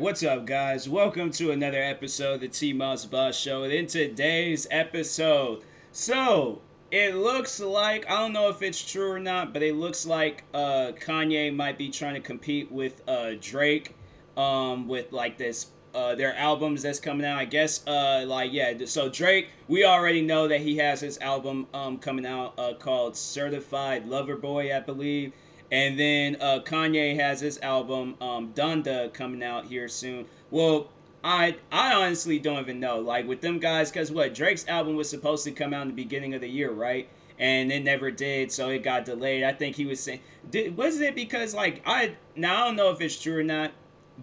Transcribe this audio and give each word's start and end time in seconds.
what's 0.00 0.22
up, 0.22 0.46
guys? 0.46 0.88
Welcome 0.88 1.30
to 1.32 1.50
another 1.50 1.82
episode 1.82 2.36
of 2.36 2.40
the 2.40 2.48
T 2.48 2.72
Moss 2.72 3.04
Boss 3.04 3.38
Show. 3.38 3.64
And 3.64 3.72
in 3.72 3.86
today's 3.86 4.66
episode, 4.70 5.62
so 5.92 6.62
it 6.90 7.14
looks 7.14 7.60
like 7.60 8.10
I 8.10 8.20
don't 8.20 8.32
know 8.32 8.48
if 8.48 8.62
it's 8.62 8.82
true 8.82 9.10
or 9.10 9.18
not, 9.18 9.52
but 9.52 9.62
it 9.62 9.74
looks 9.74 10.06
like 10.06 10.44
uh, 10.54 10.92
Kanye 10.98 11.54
might 11.54 11.76
be 11.76 11.90
trying 11.90 12.14
to 12.14 12.20
compete 12.20 12.72
with 12.72 13.02
uh, 13.06 13.32
Drake 13.42 13.94
um, 14.38 14.88
with 14.88 15.12
like 15.12 15.36
this 15.36 15.66
uh, 15.94 16.14
their 16.14 16.34
albums 16.34 16.80
that's 16.80 16.98
coming 16.98 17.26
out. 17.26 17.38
I 17.38 17.44
guess 17.44 17.86
uh, 17.86 18.24
like 18.26 18.54
yeah. 18.54 18.72
So 18.86 19.10
Drake, 19.10 19.50
we 19.68 19.84
already 19.84 20.22
know 20.22 20.48
that 20.48 20.62
he 20.62 20.78
has 20.78 21.02
his 21.02 21.18
album 21.18 21.66
um, 21.74 21.98
coming 21.98 22.24
out 22.24 22.58
uh, 22.58 22.72
called 22.72 23.18
Certified 23.18 24.08
Lover 24.08 24.36
Boy, 24.36 24.74
I 24.74 24.80
believe. 24.80 25.34
And 25.72 25.98
then 25.98 26.36
uh, 26.40 26.60
Kanye 26.64 27.16
has 27.16 27.40
his 27.40 27.58
album 27.60 28.16
um, 28.20 28.52
Donda 28.54 29.12
coming 29.12 29.42
out 29.42 29.66
here 29.66 29.88
soon. 29.88 30.26
Well, 30.50 30.88
I 31.22 31.56
I 31.70 31.94
honestly 31.94 32.38
don't 32.38 32.60
even 32.60 32.80
know. 32.80 32.98
Like 32.98 33.28
with 33.28 33.40
them 33.40 33.58
guys, 33.58 33.90
because 33.90 34.10
what 34.10 34.34
Drake's 34.34 34.66
album 34.66 34.96
was 34.96 35.08
supposed 35.08 35.44
to 35.44 35.52
come 35.52 35.72
out 35.72 35.82
in 35.82 35.88
the 35.88 35.94
beginning 35.94 36.34
of 36.34 36.40
the 36.40 36.48
year, 36.48 36.70
right? 36.70 37.08
And 37.38 37.72
it 37.72 37.84
never 37.84 38.10
did, 38.10 38.52
so 38.52 38.68
it 38.68 38.82
got 38.82 39.04
delayed. 39.04 39.44
I 39.44 39.52
think 39.52 39.76
he 39.76 39.86
was 39.86 40.00
saying, 40.00 40.20
did, 40.50 40.76
wasn't 40.76 41.04
it 41.04 41.14
because 41.14 41.54
like 41.54 41.82
I 41.86 42.16
now 42.36 42.62
I 42.62 42.66
don't 42.66 42.76
know 42.76 42.90
if 42.90 43.00
it's 43.00 43.20
true 43.20 43.38
or 43.38 43.44
not, 43.44 43.72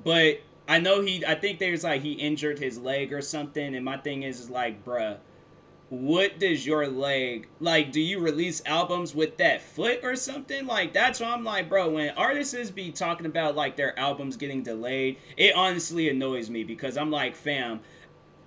but 0.03 0.41
I 0.67 0.79
know 0.79 1.01
he. 1.01 1.25
I 1.25 1.35
think 1.35 1.59
there's 1.59 1.84
like 1.84 2.01
he 2.01 2.13
injured 2.13 2.59
his 2.59 2.77
leg 2.77 3.13
or 3.13 3.21
something, 3.21 3.75
and 3.75 3.85
my 3.85 3.98
thing 3.98 4.23
is, 4.23 4.39
is 4.41 4.49
like, 4.49 4.84
bruh, 4.84 5.17
what 5.90 6.38
does 6.38 6.66
your 6.66 6.86
leg 6.88 7.48
like 7.62 7.94
do 7.94 8.02
you 8.02 8.20
release 8.20 8.62
albums 8.66 9.16
with 9.16 9.38
that 9.38 9.62
foot 9.62 10.02
or 10.04 10.16
something? 10.18 10.66
Like 10.66 10.91
that's 10.91 11.21
why 11.21 11.29
i'm 11.29 11.46
like 11.46 11.70
bro 11.70 11.90
when 11.90 12.10
artists 12.12 12.71
be 12.71 12.91
talking 12.91 13.26
about 13.26 13.55
like 13.55 13.77
their 13.77 13.98
albums 13.98 14.35
getting 14.35 14.63
delayed 14.63 15.18
it 15.38 15.55
honestly 15.55 16.10
annoys 16.10 16.49
me 16.49 16.66
because 16.66 16.98
i'm 16.98 17.10
like 17.10 17.35
fam 17.35 17.79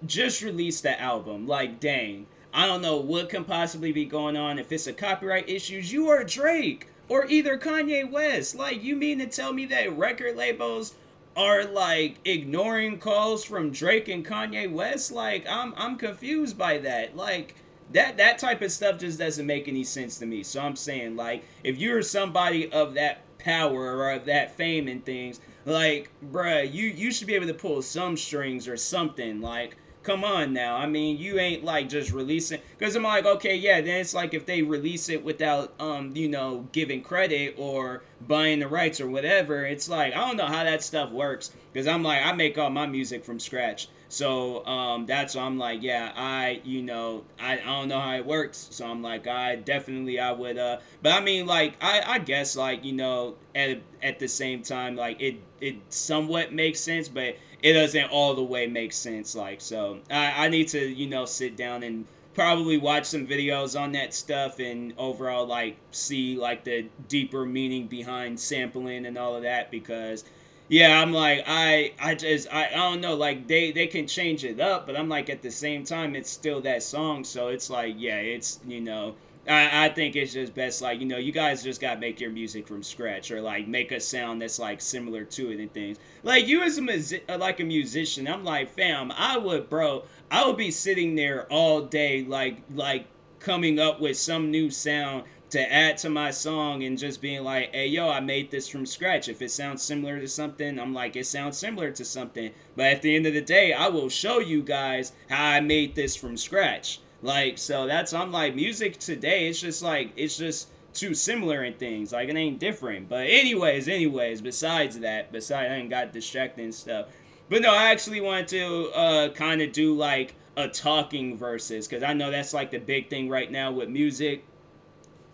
just 0.07 0.43
release 0.43 0.81
the 0.81 1.01
album. 1.01 1.47
Like 1.47 1.81
dang 1.81 2.27
i 2.53 2.67
don't 2.67 2.83
know 2.83 2.97
what 2.97 3.31
can 3.31 3.45
possibly 3.45 3.93
be 3.93 4.05
going 4.05 4.37
on. 4.37 4.59
If 4.59 4.71
it's 4.71 4.87
a 4.87 4.93
copyright 4.93 5.49
issues 5.49 5.91
you 5.91 6.09
are 6.11 6.25
drake 6.25 6.89
or 7.09 7.27
either 7.27 7.59
kanye 7.59 8.09
west. 8.11 8.55
Like 8.55 8.83
you 8.83 8.97
mean 8.97 9.19
to 9.19 9.27
tell 9.27 9.53
me 9.53 9.65
that 9.67 9.97
record 9.97 10.37
labels 10.37 10.95
are 11.41 11.65
like 11.65 12.17
ignoring 12.27 12.99
calls 12.99 13.45
from 13.45 13.71
Drake 13.71 14.09
and 14.09 14.25
Kanye 14.27 14.71
West. 14.71 15.11
Like 15.11 15.47
I'm 15.49 15.73
I'm 15.77 15.97
confused 15.97 16.59
by 16.59 16.77
that. 16.79 17.17
Like 17.17 17.55
that 17.93 18.19
that 18.19 18.39
type 18.39 18.61
of 18.61 18.71
stuff 18.71 18.99
just 18.99 19.19
doesn't 19.19 19.47
make 19.47 19.67
any 19.67 19.83
sense 19.83 20.19
to 20.19 20.27
me. 20.27 20.43
So 20.43 20.61
I'm 20.61 20.77
saying 20.77 21.17
like 21.17 21.43
if 21.65 21.79
you're 21.79 22.03
somebody 22.03 22.71
of 22.71 22.93
that 22.95 23.23
power 23.39 23.97
or 23.97 24.11
of 24.11 24.27
that 24.27 24.55
fame 24.55 24.87
and 24.87 25.03
things, 25.03 25.41
like 25.65 26.11
bruh, 26.31 26.71
you 26.71 26.89
you 26.89 27.11
should 27.11 27.27
be 27.27 27.35
able 27.35 27.47
to 27.47 27.55
pull 27.55 27.81
some 27.81 28.19
strings 28.19 28.69
or 28.69 28.77
something. 28.77 29.41
Like 29.41 29.79
come 30.03 30.25
on 30.25 30.53
now. 30.53 30.77
I 30.77 30.87
mean, 30.87 31.19
you 31.19 31.39
ain't 31.39 31.65
like 31.65 31.89
just 31.89 32.13
releasing 32.13 32.61
because 32.79 32.97
I'm 32.97 33.03
like, 33.03 33.27
okay, 33.27 33.57
yeah. 33.57 33.81
Then 33.81 34.01
it's 34.01 34.15
like 34.15 34.35
if 34.35 34.47
they 34.47 34.63
release 34.63 35.09
it 35.09 35.25
without, 35.25 35.73
um, 35.81 36.13
you 36.17 36.29
know, 36.29 36.67
giving 36.73 37.03
credit 37.03 37.55
or 37.59 38.03
buying 38.27 38.59
the 38.61 38.69
rights 38.69 39.01
or 39.01 39.09
whatever. 39.09 39.65
It's 39.67 39.89
like 39.89 40.15
I 40.15 40.27
don't 40.27 40.37
know 40.37 40.47
how 40.47 40.65
that 40.65 40.83
stuff 40.83 41.11
works 41.11 41.53
because 41.73 41.87
I'm 41.87 42.03
like 42.03 42.25
I 42.25 42.33
make 42.33 42.59
all 42.59 42.71
my 42.71 42.87
music 42.87 43.25
from 43.25 43.39
scratch. 43.41 43.89
So 44.09 44.67
um, 44.67 45.07
that's 45.07 45.37
I'm 45.37 45.57
like, 45.57 45.83
yeah, 45.83 46.13
I, 46.17 46.61
you 46.65 46.83
know, 46.83 47.23
I, 47.39 47.53
I 47.61 47.65
don't 47.65 47.89
know 47.89 48.01
how 48.01 48.17
it 48.17 48.27
works. 48.27 48.67
So 48.73 48.85
I'm 48.85 49.03
like, 49.03 49.29
I 49.29 49.55
definitely, 49.55 50.19
I 50.19 50.33
would, 50.33 50.59
uh, 50.59 50.79
but 51.01 51.13
I 51.13 51.21
mean, 51.21 51.47
like, 51.47 51.75
I, 51.81 52.03
I 52.05 52.19
guess, 52.19 52.57
like, 52.57 52.85
you 52.85 52.93
know, 52.93 53.37
at 53.55 53.81
at 54.03 54.19
the 54.19 54.27
same 54.27 54.63
time, 54.63 54.97
like, 54.97 55.21
it 55.21 55.37
it 55.61 55.77
somewhat 55.91 56.53
makes 56.53 56.81
sense, 56.81 57.09
but 57.09 57.37
it 57.63 57.75
doesn't 57.75 58.11
all 58.11 58.35
the 58.35 58.43
way 58.43 58.67
make 58.67 58.93
sense. 58.93 59.35
Like, 59.35 59.61
so 59.61 59.99
I, 60.11 60.47
I 60.47 60.49
need 60.49 60.69
to, 60.69 60.79
you 60.81 61.07
know, 61.07 61.25
sit 61.25 61.57
down 61.57 61.83
and 61.83 62.07
probably 62.35 62.79
watch 62.79 63.07
some 63.07 63.27
videos 63.27 63.79
on 63.79 63.93
that 63.93 64.15
stuff 64.15 64.59
and 64.61 64.95
overall, 64.97 65.47
like, 65.47 65.77
see, 65.91 66.37
like, 66.37 66.65
the 66.65 66.87
deeper 67.09 67.45
meaning 67.45 67.87
behind 67.87 68.39
sampling 68.39 69.07
and 69.07 69.19
all 69.19 69.35
of 69.35 69.43
that 69.43 69.71
because 69.71 70.25
yeah 70.71 71.01
i'm 71.01 71.13
like 71.13 71.43
i 71.49 71.93
i 72.01 72.15
just 72.15 72.47
I, 72.55 72.69
I 72.69 72.77
don't 72.77 73.01
know 73.01 73.17
like 73.17 73.49
they 73.49 73.73
they 73.73 73.89
can 73.89 74.07
change 74.07 74.45
it 74.45 74.61
up 74.61 74.87
but 74.87 74.97
i'm 74.97 75.09
like 75.09 75.29
at 75.29 75.43
the 75.43 75.51
same 75.51 75.83
time 75.83 76.15
it's 76.15 76.31
still 76.31 76.61
that 76.61 76.85
song 76.85 77.25
so 77.25 77.49
it's 77.49 77.71
like 77.71 77.97
yeah 77.99 78.19
it's 78.19 78.61
you 78.65 78.81
know 78.81 79.17
I, 79.49 79.87
I 79.87 79.89
think 79.89 80.17
it's 80.17 80.33
just 80.33 80.55
best 80.55 80.83
like 80.83 81.01
you 81.01 81.07
know 81.07 81.17
you 81.17 81.33
guys 81.33 81.63
just 81.63 81.81
gotta 81.81 81.99
make 81.99 82.21
your 82.21 82.31
music 82.31 82.69
from 82.69 82.83
scratch 82.83 83.31
or 83.31 83.41
like 83.41 83.67
make 83.67 83.91
a 83.91 84.01
sound 84.01 84.43
that's 84.43 84.59
like 84.59 84.81
similar 84.81 85.25
to 85.25 85.51
it 85.51 85.61
and 85.61 85.73
things 85.73 85.99
like 86.23 86.47
you 86.47 86.63
as 86.63 86.79
a 86.79 87.33
uh, 87.33 87.39
like 87.39 87.61
a 87.61 87.65
musician 87.65 88.29
i'm 88.29 88.45
like 88.45 88.69
fam 88.69 89.11
i 89.13 89.39
would 89.39 89.71
bro 89.71 90.05
i 90.31 90.45
would 90.47 90.59
be 90.59 90.71
sitting 90.71 91.15
there 91.15 91.47
all 91.51 91.81
day 91.81 92.23
like 92.25 92.59
like 92.75 93.07
coming 93.39 93.79
up 93.79 94.01
with 94.01 94.17
some 94.17 94.51
new 94.51 94.71
sound 94.71 95.25
to 95.51 95.73
add 95.73 95.99
to 95.99 96.09
my 96.09 96.31
song 96.31 96.85
and 96.85 96.97
just 96.97 97.21
being 97.21 97.43
like, 97.43 97.75
hey, 97.75 97.89
yo, 97.89 98.09
I 98.09 98.21
made 98.21 98.51
this 98.51 98.69
from 98.69 98.87
scratch. 98.87 99.29
If 99.29 99.43
it 99.43 99.51
sounds 99.51 99.83
similar 99.83 100.21
to 100.21 100.29
something, 100.29 100.79
I'm 100.79 100.95
like, 100.95 101.17
it 101.17 101.27
sounds 101.27 101.59
similar 101.59 101.91
to 101.91 102.05
something. 102.05 102.53
But 102.77 102.87
at 102.87 103.03
the 103.03 103.17
end 103.17 103.27
of 103.27 103.35
the 103.35 103.41
day, 103.41 103.73
I 103.73 103.89
will 103.89 104.09
show 104.09 104.39
you 104.39 104.63
guys 104.63 105.13
how 105.29 105.45
I 105.45 105.61
made 105.61 105.97
this 105.97 106.15
from 106.15 106.37
scratch. 106.37 107.01
Like, 107.23 107.59
so 107.59 107.87
that's, 107.87 108.13
I'm 108.13 108.33
like, 108.33 108.55
music 108.55 108.99
today, 108.99 109.49
it's 109.49 109.61
just 109.61 109.83
like, 109.83 110.13
it's 110.17 110.37
just 110.37 110.69
too 110.95 111.15
similar 111.15 111.65
in 111.65 111.75
things. 111.75 112.13
Like, 112.13 112.29
it 112.29 112.37
ain't 112.37 112.59
different. 112.59 113.09
But, 113.09 113.27
anyways, 113.27 113.89
anyways, 113.89 114.41
besides 114.41 114.99
that, 115.01 115.31
besides, 115.31 115.71
I 115.71 115.77
ain't 115.77 115.91
got 115.91 116.13
distracted 116.13 116.65
and 116.65 116.75
stuff. 116.75 117.09
But 117.51 117.63
no, 117.63 117.75
I 117.75 117.91
actually 117.91 118.21
wanted 118.21 118.49
to 118.49 118.91
uh, 118.95 119.29
kind 119.31 119.61
of 119.61 119.73
do 119.73 119.95
like 119.95 120.35
a 120.57 120.69
talking 120.69 121.37
versus 121.37 121.89
because 121.89 122.03
I 122.03 122.13
know 122.13 122.31
that's 122.31 122.55
like 122.55 122.71
the 122.71 122.79
big 122.79 123.11
thing 123.11 123.29
right 123.29 123.51
now 123.51 123.73
with 123.73 123.89
music 123.89 124.45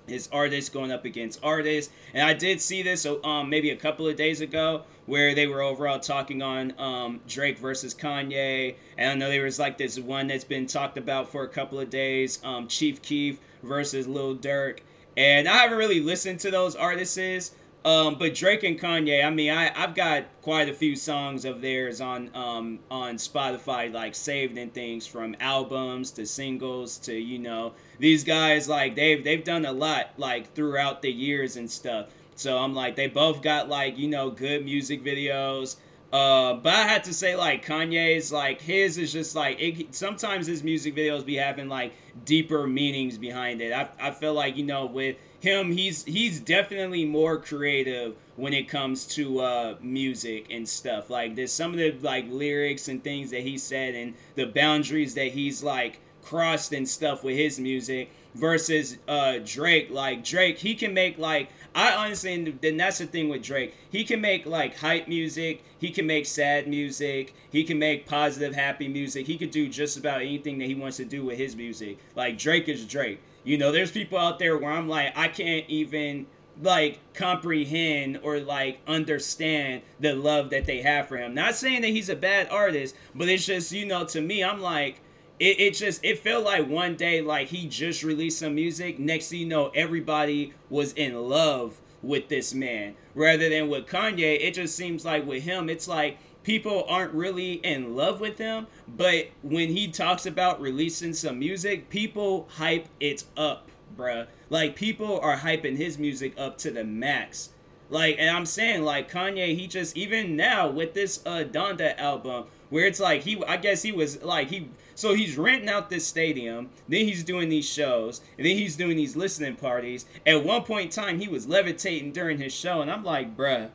is 0.09 0.29
artists 0.33 0.71
going 0.71 0.93
up 0.93 1.05
against 1.05 1.41
artists. 1.43 1.93
And 2.15 2.23
I 2.23 2.35
did 2.35 2.61
see 2.61 2.83
this 2.83 3.07
um, 3.25 3.51
maybe 3.51 3.71
a 3.71 3.77
couple 3.77 4.07
of 4.07 4.17
days 4.17 4.41
ago 4.41 4.83
where 5.07 5.35
they 5.35 5.47
were 5.47 5.63
overall 5.63 6.01
talking 6.01 6.43
on 6.43 6.75
um, 6.79 7.21
Drake 7.29 7.59
versus 7.59 7.95
Kanye. 7.95 8.75
And 8.99 9.11
I 9.11 9.15
know 9.15 9.31
there 9.31 9.45
was 9.45 9.59
like 9.59 9.79
this 9.79 9.99
one 9.99 10.27
that's 10.27 10.45
been 10.45 10.67
talked 10.67 10.99
about 10.99 11.31
for 11.31 11.45
a 11.45 11.49
couple 11.49 11.79
of 11.79 11.91
days 11.91 12.41
um, 12.45 12.69
Chief 12.69 13.01
Keef 13.03 13.39
versus 13.63 14.07
Lil 14.07 14.37
Durk. 14.37 14.81
And 15.17 15.49
I 15.49 15.59
haven't 15.59 15.79
really 15.79 16.01
listened 16.01 16.41
to 16.41 16.51
those 16.51 16.77
artists. 16.77 17.53
Um, 17.87 18.17
but 18.17 18.35
Drake 18.35 18.65
and 18.65 18.77
Kanye, 18.77 19.25
I 19.25 19.31
mean, 19.31 19.53
I, 19.53 19.71
I've 19.81 19.95
got 19.95 20.25
quite 20.43 20.69
a 20.69 20.73
few 20.73 20.97
songs 20.97 21.45
of 21.45 21.61
theirs 21.61 22.01
on 22.01 22.31
um, 22.35 22.81
on 22.91 23.15
Spotify, 23.15 23.93
like 23.93 24.17
saved 24.17 24.59
and 24.59 24.75
things 24.75 25.07
from 25.07 25.37
albums 25.39 26.11
to 26.13 26.27
singles 26.27 26.99
to 26.99 27.15
you 27.15 27.39
know 27.39 27.75
these 28.01 28.25
guys 28.25 28.69
like 28.69 28.97
they've 28.97 29.23
they've 29.23 29.45
done 29.45 29.65
a 29.65 29.71
lot 29.71 30.11
like 30.17 30.53
throughout 30.53 31.01
the 31.01 31.13
years 31.13 31.57
and 31.57 31.71
stuff. 31.71 32.09
So 32.35 32.59
I'm 32.59 32.75
like 32.75 32.97
they 32.97 33.07
both 33.07 33.41
got 33.41 33.69
like 33.69 33.97
you 33.97 34.09
know 34.09 34.31
good 34.31 34.65
music 34.65 35.05
videos. 35.05 35.77
Uh, 36.13 36.55
but 36.55 36.75
I 36.75 36.89
had 36.89 37.05
to 37.05 37.15
say 37.15 37.37
like 37.37 37.65
Kanye's 37.65 38.33
like 38.33 38.61
his 38.61 38.99
is 38.99 39.13
just 39.13 39.37
like 39.37 39.61
it, 39.61 39.95
sometimes 39.95 40.49
his 40.49 40.65
music 40.65 40.97
videos 40.97 41.25
be 41.25 41.37
having 41.37 41.69
like 41.69 41.93
deeper 42.25 42.67
meanings 42.67 43.17
behind 43.17 43.61
it. 43.61 43.73
I 43.73 43.89
I 44.01 44.11
feel 44.11 44.35
like 44.35 44.57
you 44.57 44.65
know 44.65 44.87
with 44.87 45.17
him 45.41 45.73
he's 45.73 46.05
he's 46.05 46.41
definitely 46.41 47.05
more 47.05 47.39
creative 47.39 48.15
when 48.37 48.53
it 48.53 48.69
comes 48.69 49.07
to 49.07 49.41
uh, 49.41 49.75
music 49.81 50.47
and 50.51 50.69
stuff. 50.69 51.11
Like 51.11 51.35
there's 51.35 51.53
some 51.53 51.73
of 51.73 51.79
the 51.79 51.97
like 52.03 52.27
lyrics 52.29 52.89
and 52.89 53.03
things 53.03 53.31
that 53.31 53.43
he 53.43 53.59
said 53.59 53.95
and 53.95 54.15
the 54.35 54.47
boundaries 54.47 55.15
that 55.15 55.29
he's 55.29 55.63
like 55.63 56.01
crossed 56.23 56.73
and 56.73 56.89
stuff 56.89 57.23
with 57.23 57.37
his 57.37 57.61
music 57.61 58.11
versus 58.35 58.99
uh 59.09 59.39
Drake. 59.45 59.91
Like 59.91 60.25
Drake 60.25 60.59
he 60.59 60.75
can 60.75 60.93
make 60.93 61.19
like 61.19 61.49
I 61.75 61.95
honestly 61.95 62.35
and 62.35 62.59
then 62.61 62.77
that's 62.77 62.99
the 62.99 63.07
thing 63.07 63.29
with 63.29 63.43
Drake. 63.43 63.75
He 63.91 64.05
can 64.05 64.21
make 64.21 64.45
like 64.47 64.77
hype 64.77 65.09
music. 65.09 65.63
He 65.79 65.91
can 65.91 66.07
make 66.07 66.27
sad 66.27 66.67
music. 66.67 67.35
He 67.51 67.65
can 67.65 67.79
make 67.79 68.07
positive 68.07 68.55
happy 68.55 68.89
music. 68.89 69.27
He 69.27 69.39
could 69.39 69.51
do 69.51 69.69
just 69.69 69.97
about 69.97 70.21
anything 70.21 70.59
that 70.59 70.67
he 70.67 70.75
wants 70.75 70.97
to 70.97 71.05
do 71.05 71.25
with 71.25 71.39
his 71.39 71.57
music. 71.57 71.99
Like 72.15 72.39
Drake 72.39 72.69
is 72.69 72.85
Drake 72.85 73.21
you 73.47 73.57
know, 73.57 73.71
there's 73.71 73.93
people 73.93 74.19
out 74.19 74.41
there 74.41 74.59
where 74.59 74.73
I'm 74.73 74.89
like, 74.89 75.17
I 75.17 75.29
can't 75.29 75.65
even 75.69 76.27
like 76.61 76.99
comprehend 77.15 78.19
or 78.23 78.41
like 78.41 78.81
understand 78.89 79.83
the 80.01 80.15
love 80.15 80.51
that 80.51 80.67
they 80.67 80.83
have 80.83 81.07
for 81.07 81.17
him. 81.17 81.33
Not 81.33 81.55
saying 81.55 81.83
that 81.83 81.89
he's 81.89 82.09
a 82.09 82.17
bad 82.17 82.49
artist, 82.51 82.97
but 83.15 83.29
it's 83.29 83.47
just, 83.47 83.71
you 83.71 83.87
know, 83.87 84.05
to 84.07 84.21
me, 84.21 84.43
I'm 84.43 84.61
like, 84.61 85.01
it, 85.39 85.61
it 85.61 85.75
just 85.75 86.05
it 86.05 86.19
felt 86.19 86.45
like 86.45 86.67
one 86.67 86.97
day 86.97 87.21
like 87.21 87.47
he 87.47 87.69
just 87.69 88.03
released 88.03 88.41
some 88.41 88.57
music. 88.57 88.99
Next 88.99 89.29
thing 89.29 89.41
you 89.41 89.47
know, 89.47 89.69
everybody 89.75 90.53
was 90.69 90.93
in 90.95 91.15
love 91.15 91.81
with 92.03 92.29
this 92.29 92.53
man. 92.53 92.97
Rather 93.15 93.49
than 93.49 93.69
with 93.69 93.87
Kanye, 93.87 94.41
it 94.41 94.55
just 94.55 94.75
seems 94.75 95.05
like 95.05 95.25
with 95.25 95.45
him, 95.45 95.69
it's 95.69 95.87
like 95.87 96.19
people 96.47 96.87
aren't 96.89 97.13
really 97.13 97.55
in 97.55 97.97
love 97.97 98.21
with 98.21 98.39
him, 98.39 98.69
but 98.87 99.27
when 99.43 99.69
he 99.69 99.89
talks 99.89 100.27
about 100.27 100.61
releasing 100.61 101.13
some 101.13 101.41
music, 101.41 101.91
people 101.91 102.47
hype 102.53 102.87
it 103.01 103.25
up, 103.37 103.69
bruh. 103.99 104.29
Like 104.49 104.77
people 104.77 105.19
are 105.19 105.39
hyping 105.39 105.77
his 105.77 105.99
music 105.99 106.35
up 106.39 106.57
to 106.59 106.71
the 106.71 106.85
max. 106.85 107.51
Like, 107.91 108.15
and 108.21 108.31
I'm 108.31 108.47
saying 108.47 108.85
like 108.85 109.11
Kanye, 109.11 109.59
he 109.59 109.67
just 109.67 109.97
even 109.97 110.37
now 110.37 110.71
with 110.71 110.95
this 110.95 111.21
uh 111.27 111.43
Donda 111.51 111.99
album, 111.99 112.45
where 112.71 112.87
it's 112.87 113.01
like 113.01 113.23
he, 113.23 113.43
I 113.45 113.57
guess 113.57 113.83
he 113.83 113.91
was 113.91 114.23
like 114.23 114.49
he, 114.49 114.69
so 114.95 115.15
he's 115.15 115.37
renting 115.37 115.69
out 115.69 115.91
this 115.91 116.07
stadium, 116.07 116.71
then 116.89 117.07
he's 117.07 117.25
doing 117.25 117.49
these 117.49 117.69
shows, 117.69 118.21
and 118.39 118.47
then 118.47 118.57
he's 118.57 118.77
doing 118.77 118.97
these 118.97 119.17
listening 119.17 119.57
parties. 119.57 120.07
At 120.25 120.45
one 120.45 120.63
point 120.63 120.97
in 120.97 121.03
time, 121.03 121.19
he 121.19 121.27
was 121.27 121.49
levitating 121.49 122.13
during 122.13 122.39
his 122.39 122.53
show, 122.53 122.83
and 122.83 122.91
I'm 122.91 123.03
like, 123.03 123.37
bruh, 123.37 123.71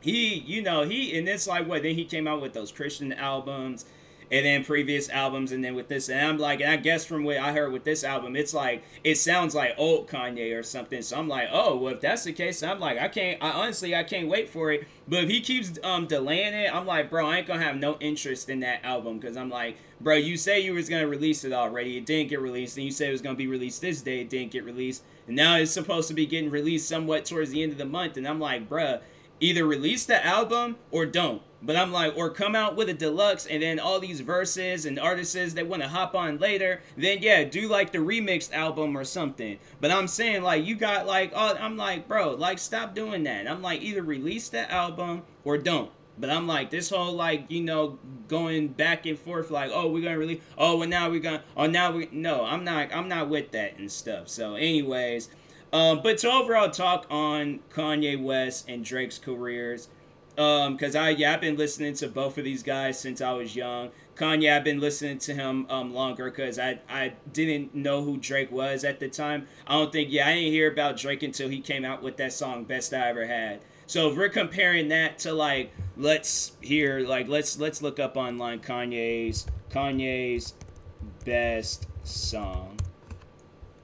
he, 0.00 0.34
you 0.34 0.62
know, 0.62 0.82
he, 0.82 1.16
and 1.18 1.28
it's 1.28 1.46
like 1.46 1.66
what? 1.68 1.82
Then 1.82 1.94
he 1.94 2.04
came 2.04 2.26
out 2.26 2.40
with 2.40 2.52
those 2.52 2.72
Christian 2.72 3.12
albums 3.12 3.84
and 4.32 4.46
then 4.46 4.64
previous 4.64 5.08
albums, 5.10 5.50
and 5.50 5.64
then 5.64 5.74
with 5.74 5.88
this, 5.88 6.08
and 6.08 6.20
I'm 6.20 6.38
like, 6.38 6.60
and 6.60 6.70
I 6.70 6.76
guess 6.76 7.04
from 7.04 7.24
what 7.24 7.38
I 7.38 7.52
heard 7.52 7.72
with 7.72 7.82
this 7.82 8.04
album, 8.04 8.36
it's 8.36 8.54
like 8.54 8.84
it 9.02 9.16
sounds 9.16 9.56
like 9.56 9.74
old 9.76 10.06
Kanye 10.06 10.56
or 10.56 10.62
something. 10.62 11.02
So 11.02 11.18
I'm 11.18 11.26
like, 11.26 11.48
oh, 11.50 11.76
well, 11.76 11.94
if 11.94 12.00
that's 12.00 12.22
the 12.22 12.32
case, 12.32 12.62
I'm 12.62 12.78
like, 12.78 12.98
I 12.98 13.08
can't, 13.08 13.42
I 13.42 13.50
honestly, 13.50 13.94
I 13.94 14.04
can't 14.04 14.28
wait 14.28 14.48
for 14.48 14.70
it. 14.70 14.86
But 15.08 15.24
if 15.24 15.30
he 15.30 15.40
keeps 15.40 15.72
um 15.82 16.06
delaying 16.06 16.54
it, 16.54 16.72
I'm 16.72 16.86
like, 16.86 17.10
bro, 17.10 17.26
I 17.26 17.38
ain't 17.38 17.48
gonna 17.48 17.62
have 17.62 17.76
no 17.76 17.96
interest 17.98 18.48
in 18.48 18.60
that 18.60 18.84
album 18.84 19.18
because 19.18 19.36
I'm 19.36 19.50
like, 19.50 19.76
bro, 20.00 20.14
you 20.14 20.36
say 20.36 20.60
you 20.60 20.74
was 20.74 20.88
gonna 20.88 21.08
release 21.08 21.42
it 21.44 21.52
already, 21.52 21.98
it 21.98 22.06
didn't 22.06 22.30
get 22.30 22.40
released, 22.40 22.76
and 22.76 22.86
you 22.86 22.92
said 22.92 23.08
it 23.08 23.12
was 23.12 23.22
gonna 23.22 23.34
be 23.34 23.48
released 23.48 23.80
this 23.80 24.00
day, 24.00 24.20
it 24.20 24.30
didn't 24.30 24.52
get 24.52 24.64
released, 24.64 25.02
and 25.26 25.34
now 25.34 25.56
it's 25.56 25.72
supposed 25.72 26.06
to 26.06 26.14
be 26.14 26.26
getting 26.26 26.50
released 26.50 26.88
somewhat 26.88 27.24
towards 27.24 27.50
the 27.50 27.64
end 27.64 27.72
of 27.72 27.78
the 27.78 27.84
month, 27.84 28.16
and 28.16 28.28
I'm 28.28 28.38
like, 28.38 28.68
bro, 28.68 29.00
either 29.40 29.64
release 29.64 30.04
the 30.04 30.24
album 30.24 30.76
or 30.90 31.06
don't 31.06 31.42
but 31.62 31.76
I'm 31.76 31.92
like, 31.92 32.16
or 32.16 32.30
come 32.30 32.54
out 32.54 32.76
with 32.76 32.88
a 32.88 32.94
deluxe 32.94 33.46
and 33.46 33.62
then 33.62 33.78
all 33.78 34.00
these 34.00 34.20
verses 34.20 34.86
and 34.86 34.98
artists 34.98 35.54
that 35.54 35.66
want 35.66 35.82
to 35.82 35.88
hop 35.88 36.14
on 36.14 36.38
later, 36.38 36.80
then 36.96 37.18
yeah, 37.20 37.44
do 37.44 37.68
like 37.68 37.92
the 37.92 37.98
remixed 37.98 38.52
album 38.52 38.96
or 38.96 39.04
something. 39.04 39.58
But 39.80 39.90
I'm 39.90 40.08
saying 40.08 40.42
like 40.42 40.64
you 40.64 40.74
got 40.74 41.06
like, 41.06 41.32
oh, 41.34 41.56
I'm 41.58 41.76
like, 41.76 42.08
bro, 42.08 42.32
like 42.32 42.58
stop 42.58 42.94
doing 42.94 43.24
that. 43.24 43.46
I'm 43.46 43.62
like, 43.62 43.82
either 43.82 44.02
release 44.02 44.48
the 44.48 44.70
album 44.70 45.22
or 45.44 45.58
don't. 45.58 45.90
But 46.18 46.28
I'm 46.28 46.46
like, 46.46 46.70
this 46.70 46.90
whole 46.90 47.12
like, 47.12 47.50
you 47.50 47.62
know, 47.62 47.98
going 48.28 48.68
back 48.68 49.06
and 49.06 49.18
forth, 49.18 49.50
like, 49.50 49.70
oh, 49.72 49.90
we're 49.90 50.02
gonna 50.02 50.18
release, 50.18 50.42
oh, 50.58 50.76
well 50.76 50.88
now 50.88 51.08
we're 51.08 51.20
gonna, 51.20 51.42
oh, 51.56 51.66
now 51.66 51.92
we, 51.92 52.08
no, 52.12 52.44
I'm 52.44 52.62
not, 52.62 52.94
I'm 52.94 53.08
not 53.08 53.30
with 53.30 53.52
that 53.52 53.78
and 53.78 53.90
stuff. 53.90 54.28
So, 54.28 54.54
anyways, 54.54 55.30
um, 55.72 56.00
but 56.02 56.18
to 56.18 56.30
overall 56.30 56.70
talk 56.70 57.06
on 57.10 57.60
Kanye 57.72 58.20
West 58.20 58.68
and 58.68 58.84
Drake's 58.84 59.18
careers. 59.18 59.88
Um, 60.38 60.78
cause 60.78 60.94
I 60.94 61.10
yeah 61.10 61.34
I've 61.34 61.40
been 61.40 61.56
listening 61.56 61.92
to 61.94 62.08
both 62.08 62.38
of 62.38 62.44
these 62.44 62.62
guys 62.62 62.98
since 62.98 63.20
I 63.20 63.32
was 63.32 63.54
young. 63.54 63.90
Kanye 64.14 64.56
I've 64.56 64.64
been 64.64 64.80
listening 64.80 65.18
to 65.18 65.34
him 65.34 65.66
um 65.68 65.92
longer 65.92 66.30
because 66.30 66.58
I 66.58 66.78
I 66.88 67.14
didn't 67.32 67.74
know 67.74 68.02
who 68.02 68.16
Drake 68.16 68.50
was 68.50 68.84
at 68.84 69.00
the 69.00 69.08
time. 69.08 69.48
I 69.66 69.74
don't 69.74 69.92
think 69.92 70.08
yeah 70.10 70.28
I 70.28 70.34
didn't 70.34 70.52
hear 70.52 70.70
about 70.70 70.96
Drake 70.96 71.22
until 71.22 71.48
he 71.48 71.60
came 71.60 71.84
out 71.84 72.02
with 72.02 72.16
that 72.18 72.32
song 72.32 72.64
Best 72.64 72.94
I 72.94 73.08
Ever 73.08 73.26
Had. 73.26 73.60
So 73.86 74.08
if 74.08 74.16
we're 74.16 74.28
comparing 74.28 74.88
that 74.88 75.18
to 75.20 75.32
like 75.34 75.74
let's 75.96 76.52
hear 76.62 77.00
like 77.00 77.28
let's 77.28 77.58
let's 77.58 77.82
look 77.82 77.98
up 77.98 78.16
online 78.16 78.60
Kanye's 78.60 79.46
Kanye's 79.68 80.54
best 81.24 81.86
song. 82.04 82.78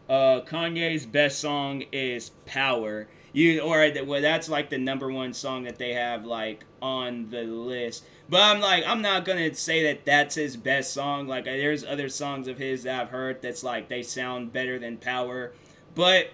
Uh 0.08 0.40
Kanye's 0.42 1.06
best 1.06 1.40
song 1.40 1.84
is 1.92 2.30
Power. 2.44 3.08
You 3.32 3.60
or 3.60 3.90
well 4.04 4.22
that's 4.22 4.48
like 4.48 4.70
the 4.70 4.78
number 4.78 5.10
one 5.10 5.32
song 5.34 5.64
that 5.64 5.78
they 5.78 5.92
have 5.92 6.24
like 6.24 6.64
on 6.80 7.28
the 7.28 7.42
list. 7.42 8.04
But 8.28 8.40
i'm 8.40 8.60
like 8.60 8.84
i'm 8.86 9.02
not 9.02 9.24
gonna 9.24 9.52
say 9.54 9.82
that 9.84 10.04
that's 10.04 10.34
his 10.34 10.56
best 10.56 10.92
song. 10.94 11.26
Like 11.26 11.44
there's 11.44 11.84
other 11.84 12.08
songs 12.08 12.48
of 12.48 12.56
his 12.58 12.84
that 12.84 13.00
i've 13.00 13.10
heard 13.10 13.42
that's 13.42 13.62
like 13.62 13.88
they 13.88 14.02
sound 14.02 14.52
better 14.52 14.78
than 14.78 14.96
power. 14.96 15.52
But 15.94 16.30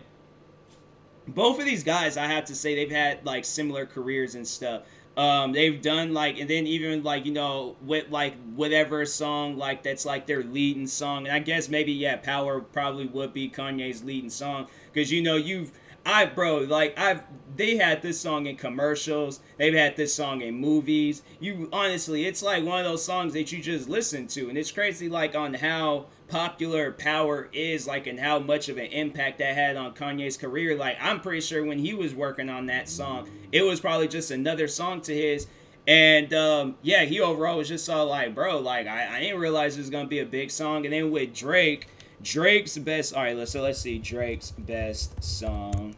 both 1.28 1.58
of 1.60 1.64
these 1.64 1.84
guys 1.84 2.16
i 2.16 2.26
have 2.26 2.44
to 2.44 2.54
say 2.54 2.74
they've 2.74 2.90
had 2.90 3.24
like 3.24 3.44
similar 3.44 3.86
careers 3.86 4.34
and 4.34 4.46
stuff 4.46 4.82
um 5.16 5.52
they've 5.52 5.82
done 5.82 6.14
like 6.14 6.38
and 6.38 6.48
then 6.48 6.66
even 6.66 7.02
like 7.02 7.26
you 7.26 7.32
know 7.32 7.76
with 7.82 8.08
like 8.10 8.34
whatever 8.54 9.04
song 9.04 9.58
like 9.58 9.82
that's 9.82 10.06
like 10.06 10.26
their 10.26 10.42
leading 10.42 10.86
song. 10.86 11.26
And 11.26 11.34
i 11.34 11.38
guess 11.38 11.68
maybe 11.68 11.92
yeah 11.92 12.16
power 12.16 12.60
probably 12.60 13.06
would 13.06 13.32
be 13.32 13.48
kanye's 13.48 14.02
leading 14.02 14.30
song. 14.30 14.68
Because 14.92 15.12
you 15.12 15.22
know 15.22 15.36
you've 15.36 15.72
I 16.04 16.26
bro, 16.26 16.58
like 16.58 16.98
I've 16.98 17.22
they 17.54 17.76
had 17.76 18.02
this 18.02 18.18
song 18.18 18.46
in 18.46 18.56
commercials, 18.56 19.40
they've 19.58 19.74
had 19.74 19.96
this 19.96 20.14
song 20.14 20.40
in 20.40 20.54
movies. 20.54 21.22
You 21.38 21.68
honestly, 21.72 22.26
it's 22.26 22.42
like 22.42 22.64
one 22.64 22.80
of 22.80 22.84
those 22.84 23.04
songs 23.04 23.32
that 23.34 23.52
you 23.52 23.62
just 23.62 23.88
listen 23.88 24.26
to, 24.28 24.48
and 24.48 24.58
it's 24.58 24.72
crazy 24.72 25.08
like 25.08 25.34
on 25.34 25.54
how 25.54 26.06
popular 26.32 26.92
Power 26.92 27.50
is, 27.52 27.86
like 27.86 28.06
and 28.06 28.18
how 28.18 28.38
much 28.38 28.70
of 28.70 28.78
an 28.78 28.86
impact 28.86 29.38
that 29.38 29.54
had 29.54 29.76
on 29.76 29.92
Kanye's 29.92 30.38
career. 30.38 30.74
Like 30.74 30.96
I'm 30.98 31.20
pretty 31.20 31.42
sure 31.42 31.62
when 31.62 31.78
he 31.78 31.92
was 31.92 32.14
working 32.14 32.48
on 32.48 32.66
that 32.66 32.88
song, 32.88 33.28
it 33.52 33.60
was 33.62 33.80
probably 33.80 34.08
just 34.08 34.30
another 34.30 34.66
song 34.66 35.02
to 35.02 35.14
his. 35.14 35.46
And 35.86 36.32
um, 36.32 36.76
yeah, 36.80 37.04
he 37.04 37.20
overall 37.20 37.58
was 37.58 37.68
just 37.68 37.88
all 37.90 38.06
like, 38.06 38.34
bro, 38.34 38.58
like 38.60 38.86
I, 38.86 39.16
I 39.16 39.20
didn't 39.20 39.40
realize 39.40 39.76
it 39.76 39.80
was 39.80 39.90
gonna 39.90 40.08
be 40.08 40.20
a 40.20 40.26
big 40.26 40.50
song. 40.50 40.86
And 40.86 40.94
then 40.94 41.10
with 41.10 41.34
Drake, 41.34 41.88
Drake's 42.22 42.78
best. 42.78 43.14
All 43.14 43.22
right, 43.22 43.36
let's 43.36 43.52
so 43.52 43.60
let's 43.60 43.80
see. 43.80 43.98
Drake's 43.98 44.52
best 44.52 45.22
song. 45.22 45.94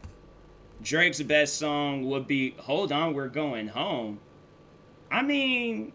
Drake's 0.82 1.22
best 1.22 1.58
song 1.58 2.06
would 2.06 2.26
be 2.26 2.56
"Hold 2.58 2.90
On, 2.90 3.14
We're 3.14 3.28
Going 3.28 3.68
Home." 3.68 4.18
I 5.12 5.22
mean, 5.22 5.92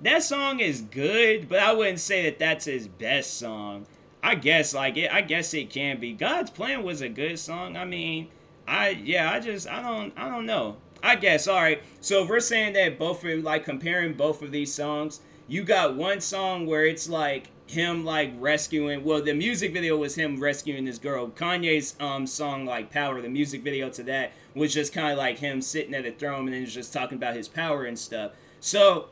that 0.00 0.22
song 0.22 0.60
is 0.60 0.82
good, 0.82 1.48
but 1.48 1.58
I 1.58 1.72
wouldn't 1.72 2.00
say 2.00 2.22
that 2.24 2.38
that's 2.38 2.66
his 2.66 2.86
best 2.86 3.38
song. 3.38 3.86
I 4.22 4.34
guess 4.34 4.74
like 4.74 4.96
it. 4.96 5.12
I 5.12 5.22
guess 5.22 5.54
it 5.54 5.70
can 5.70 6.00
be. 6.00 6.12
God's 6.12 6.50
Plan 6.50 6.82
was 6.82 7.00
a 7.00 7.08
good 7.08 7.38
song. 7.38 7.76
I 7.76 7.84
mean, 7.84 8.28
I 8.66 8.90
yeah. 8.90 9.30
I 9.32 9.40
just 9.40 9.68
I 9.68 9.82
don't 9.82 10.12
I 10.16 10.28
don't 10.28 10.46
know. 10.46 10.76
I 11.02 11.16
guess 11.16 11.46
all 11.46 11.60
right. 11.60 11.82
So 12.00 12.22
if 12.22 12.28
we're 12.28 12.40
saying 12.40 12.72
that 12.74 12.98
both 12.98 13.24
of 13.24 13.42
like 13.44 13.64
comparing 13.64 14.14
both 14.14 14.42
of 14.42 14.50
these 14.50 14.72
songs, 14.72 15.20
you 15.46 15.62
got 15.62 15.94
one 15.94 16.20
song 16.20 16.66
where 16.66 16.84
it's 16.84 17.08
like 17.08 17.50
him 17.68 18.02
like 18.02 18.32
rescuing 18.38 19.04
well 19.04 19.20
the 19.22 19.34
music 19.34 19.74
video 19.74 19.94
was 19.94 20.14
him 20.14 20.40
rescuing 20.40 20.86
this 20.86 20.96
girl 20.96 21.28
kanye's 21.28 21.94
um 22.00 22.26
song 22.26 22.64
like 22.64 22.90
power 22.90 23.20
the 23.20 23.28
music 23.28 23.62
video 23.62 23.90
to 23.90 24.02
that 24.02 24.32
was 24.54 24.72
just 24.72 24.90
kind 24.90 25.12
of 25.12 25.18
like 25.18 25.38
him 25.38 25.60
sitting 25.60 25.94
at 25.94 26.06
a 26.06 26.12
throne 26.12 26.46
and 26.46 26.54
then 26.54 26.64
just 26.64 26.94
talking 26.94 27.18
about 27.18 27.36
his 27.36 27.46
power 27.46 27.84
and 27.84 27.98
stuff 27.98 28.32
so 28.58 29.08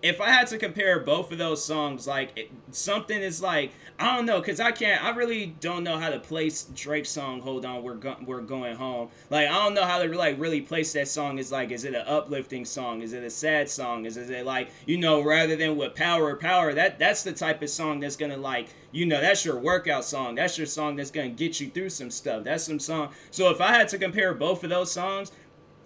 if 0.00 0.20
I 0.20 0.30
had 0.30 0.46
to 0.48 0.58
compare 0.58 1.00
both 1.00 1.32
of 1.32 1.38
those 1.38 1.64
songs, 1.64 2.06
like 2.06 2.32
it, 2.36 2.50
something 2.70 3.20
is 3.20 3.42
like 3.42 3.72
I 3.98 4.14
don't 4.14 4.26
know, 4.26 4.40
cause 4.40 4.60
I 4.60 4.70
can't. 4.70 5.02
I 5.02 5.10
really 5.10 5.46
don't 5.58 5.82
know 5.82 5.98
how 5.98 6.08
to 6.08 6.20
place 6.20 6.68
Drake's 6.74 7.10
song. 7.10 7.40
Hold 7.40 7.64
on, 7.64 7.82
we're 7.82 7.94
go- 7.94 8.16
we're 8.24 8.40
going 8.40 8.76
home. 8.76 9.08
Like 9.28 9.48
I 9.48 9.52
don't 9.52 9.74
know 9.74 9.84
how 9.84 10.00
to 10.00 10.16
like 10.16 10.38
really 10.38 10.60
place 10.60 10.92
that 10.92 11.08
song. 11.08 11.38
Is 11.38 11.50
like, 11.50 11.72
is 11.72 11.84
it 11.84 11.94
an 11.94 12.06
uplifting 12.06 12.64
song? 12.64 13.02
Is 13.02 13.12
it 13.12 13.24
a 13.24 13.30
sad 13.30 13.68
song? 13.68 14.04
Is, 14.04 14.16
is 14.16 14.30
it 14.30 14.46
like 14.46 14.70
you 14.86 14.98
know, 14.98 15.20
rather 15.20 15.56
than 15.56 15.76
with 15.76 15.96
power, 15.96 16.36
power? 16.36 16.72
That 16.72 17.00
that's 17.00 17.24
the 17.24 17.32
type 17.32 17.60
of 17.62 17.70
song 17.70 17.98
that's 17.98 18.16
gonna 18.16 18.36
like 18.36 18.68
you 18.92 19.04
know, 19.04 19.20
that's 19.20 19.44
your 19.44 19.58
workout 19.58 20.04
song. 20.04 20.36
That's 20.36 20.56
your 20.56 20.66
song 20.66 20.94
that's 20.94 21.10
gonna 21.10 21.28
get 21.28 21.60
you 21.60 21.70
through 21.70 21.90
some 21.90 22.10
stuff. 22.10 22.44
That's 22.44 22.64
some 22.64 22.78
song. 22.78 23.10
So 23.32 23.50
if 23.50 23.60
I 23.60 23.72
had 23.72 23.88
to 23.88 23.98
compare 23.98 24.32
both 24.32 24.62
of 24.62 24.70
those 24.70 24.92
songs, 24.92 25.32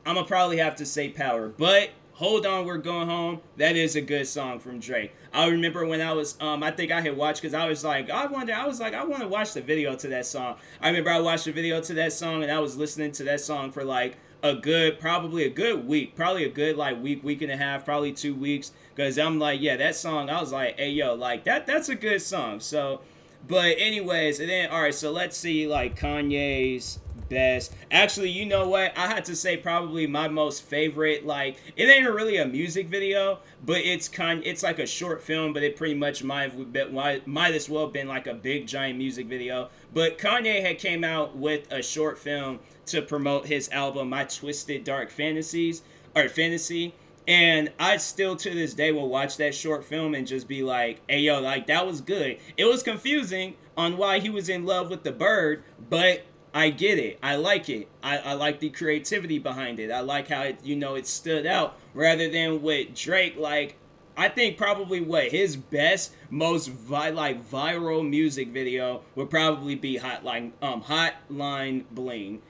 I'm 0.04 0.16
gonna 0.16 0.26
probably 0.26 0.58
have 0.58 0.76
to 0.76 0.86
say 0.86 1.08
power, 1.08 1.48
but 1.48 1.90
Hold 2.16 2.44
on, 2.44 2.66
we're 2.66 2.76
going 2.76 3.08
home. 3.08 3.40
That 3.56 3.74
is 3.74 3.96
a 3.96 4.02
good 4.02 4.26
song 4.26 4.58
from 4.58 4.80
Drake. 4.80 5.14
I 5.32 5.48
remember 5.48 5.86
when 5.86 6.02
I 6.02 6.12
was, 6.12 6.36
um, 6.42 6.62
I 6.62 6.70
think 6.70 6.92
I 6.92 7.00
had 7.00 7.16
watched 7.16 7.40
because 7.40 7.54
I 7.54 7.66
was 7.66 7.82
like, 7.84 8.10
I 8.10 8.26
wonder, 8.26 8.52
I 8.52 8.66
was 8.66 8.80
like, 8.80 8.92
I 8.92 9.02
want 9.02 9.22
to 9.22 9.28
watch 9.28 9.54
the 9.54 9.62
video 9.62 9.96
to 9.96 10.08
that 10.08 10.26
song. 10.26 10.56
I 10.82 10.88
remember 10.88 11.08
I 11.08 11.20
watched 11.20 11.46
the 11.46 11.52
video 11.52 11.80
to 11.80 11.94
that 11.94 12.12
song 12.12 12.42
and 12.42 12.52
I 12.52 12.60
was 12.60 12.76
listening 12.76 13.12
to 13.12 13.24
that 13.24 13.40
song 13.40 13.72
for 13.72 13.82
like 13.82 14.18
a 14.42 14.54
good, 14.54 15.00
probably 15.00 15.44
a 15.44 15.50
good 15.50 15.86
week, 15.86 16.14
probably 16.14 16.44
a 16.44 16.50
good 16.50 16.76
like 16.76 17.02
week, 17.02 17.24
week 17.24 17.40
and 17.40 17.50
a 17.50 17.56
half, 17.56 17.86
probably 17.86 18.12
two 18.12 18.34
weeks. 18.34 18.72
Because 18.94 19.18
I'm 19.18 19.38
like, 19.38 19.62
yeah, 19.62 19.78
that 19.78 19.96
song, 19.96 20.28
I 20.28 20.38
was 20.38 20.52
like, 20.52 20.78
hey, 20.78 20.90
yo, 20.90 21.14
like 21.14 21.44
that, 21.44 21.66
that's 21.66 21.88
a 21.88 21.94
good 21.94 22.20
song. 22.20 22.60
So, 22.60 23.00
but 23.48 23.76
anyways, 23.78 24.38
and 24.38 24.50
then, 24.50 24.68
all 24.68 24.82
right, 24.82 24.94
so 24.94 25.12
let's 25.12 25.38
see 25.38 25.66
like 25.66 25.98
Kanye's 25.98 26.98
best. 27.32 27.74
Actually, 27.90 28.30
you 28.30 28.46
know 28.46 28.68
what? 28.68 28.96
I 28.96 29.06
had 29.06 29.24
to 29.24 29.34
say 29.34 29.56
probably 29.56 30.06
my 30.06 30.28
most 30.28 30.62
favorite. 30.62 31.26
Like 31.26 31.56
it 31.76 31.86
ain't 31.86 32.08
really 32.08 32.36
a 32.36 32.46
music 32.46 32.88
video, 32.88 33.40
but 33.64 33.78
it's 33.78 34.08
kind. 34.08 34.42
It's 34.44 34.62
like 34.62 34.78
a 34.78 34.86
short 34.86 35.22
film, 35.22 35.52
but 35.52 35.62
it 35.62 35.76
pretty 35.76 35.94
much 35.94 36.22
might 36.22 36.92
might, 36.92 37.26
might 37.26 37.54
as 37.54 37.68
well 37.68 37.88
been 37.88 38.06
like 38.06 38.26
a 38.26 38.34
big 38.34 38.66
giant 38.66 38.98
music 38.98 39.26
video. 39.26 39.70
But 39.92 40.18
Kanye 40.18 40.62
had 40.62 40.78
came 40.78 41.02
out 41.02 41.36
with 41.36 41.70
a 41.72 41.82
short 41.82 42.18
film 42.18 42.60
to 42.86 43.02
promote 43.02 43.46
his 43.46 43.68
album 43.70 44.10
My 44.10 44.24
Twisted 44.24 44.84
Dark 44.84 45.10
Fantasies 45.10 45.82
or 46.14 46.28
Fantasy. 46.28 46.94
And 47.28 47.70
I 47.78 47.98
still 47.98 48.34
to 48.34 48.50
this 48.50 48.74
day 48.74 48.90
will 48.90 49.08
watch 49.08 49.36
that 49.36 49.54
short 49.54 49.84
film 49.84 50.14
and 50.14 50.26
just 50.26 50.48
be 50.48 50.62
like, 50.64 51.00
hey 51.08 51.20
yo, 51.20 51.40
like 51.40 51.68
that 51.68 51.86
was 51.86 52.00
good. 52.00 52.38
It 52.56 52.64
was 52.64 52.82
confusing 52.82 53.54
on 53.76 53.96
why 53.96 54.18
he 54.18 54.28
was 54.28 54.48
in 54.48 54.66
love 54.66 54.90
with 54.90 55.04
the 55.04 55.12
bird, 55.12 55.62
but 55.88 56.24
I 56.54 56.70
get 56.70 56.98
it. 56.98 57.18
I 57.22 57.36
like 57.36 57.68
it. 57.68 57.88
I, 58.02 58.18
I 58.18 58.32
like 58.34 58.60
the 58.60 58.68
creativity 58.70 59.38
behind 59.38 59.80
it. 59.80 59.90
I 59.90 60.00
like 60.00 60.28
how 60.28 60.42
it, 60.42 60.58
you 60.62 60.76
know, 60.76 60.94
it 60.96 61.06
stood 61.06 61.46
out 61.46 61.76
rather 61.94 62.28
than 62.30 62.62
with 62.62 62.94
Drake. 62.94 63.36
Like, 63.38 63.76
I 64.16 64.28
think 64.28 64.58
probably 64.58 65.00
what 65.00 65.30
his 65.30 65.56
best, 65.56 66.12
most 66.30 66.68
vi- 66.68 67.10
like 67.10 67.48
viral 67.50 68.06
music 68.06 68.48
video 68.48 69.02
would 69.14 69.30
probably 69.30 69.74
be 69.74 69.98
Hotline, 69.98 70.52
um, 70.60 70.82
Hotline 70.82 71.84
Bling. 71.90 72.42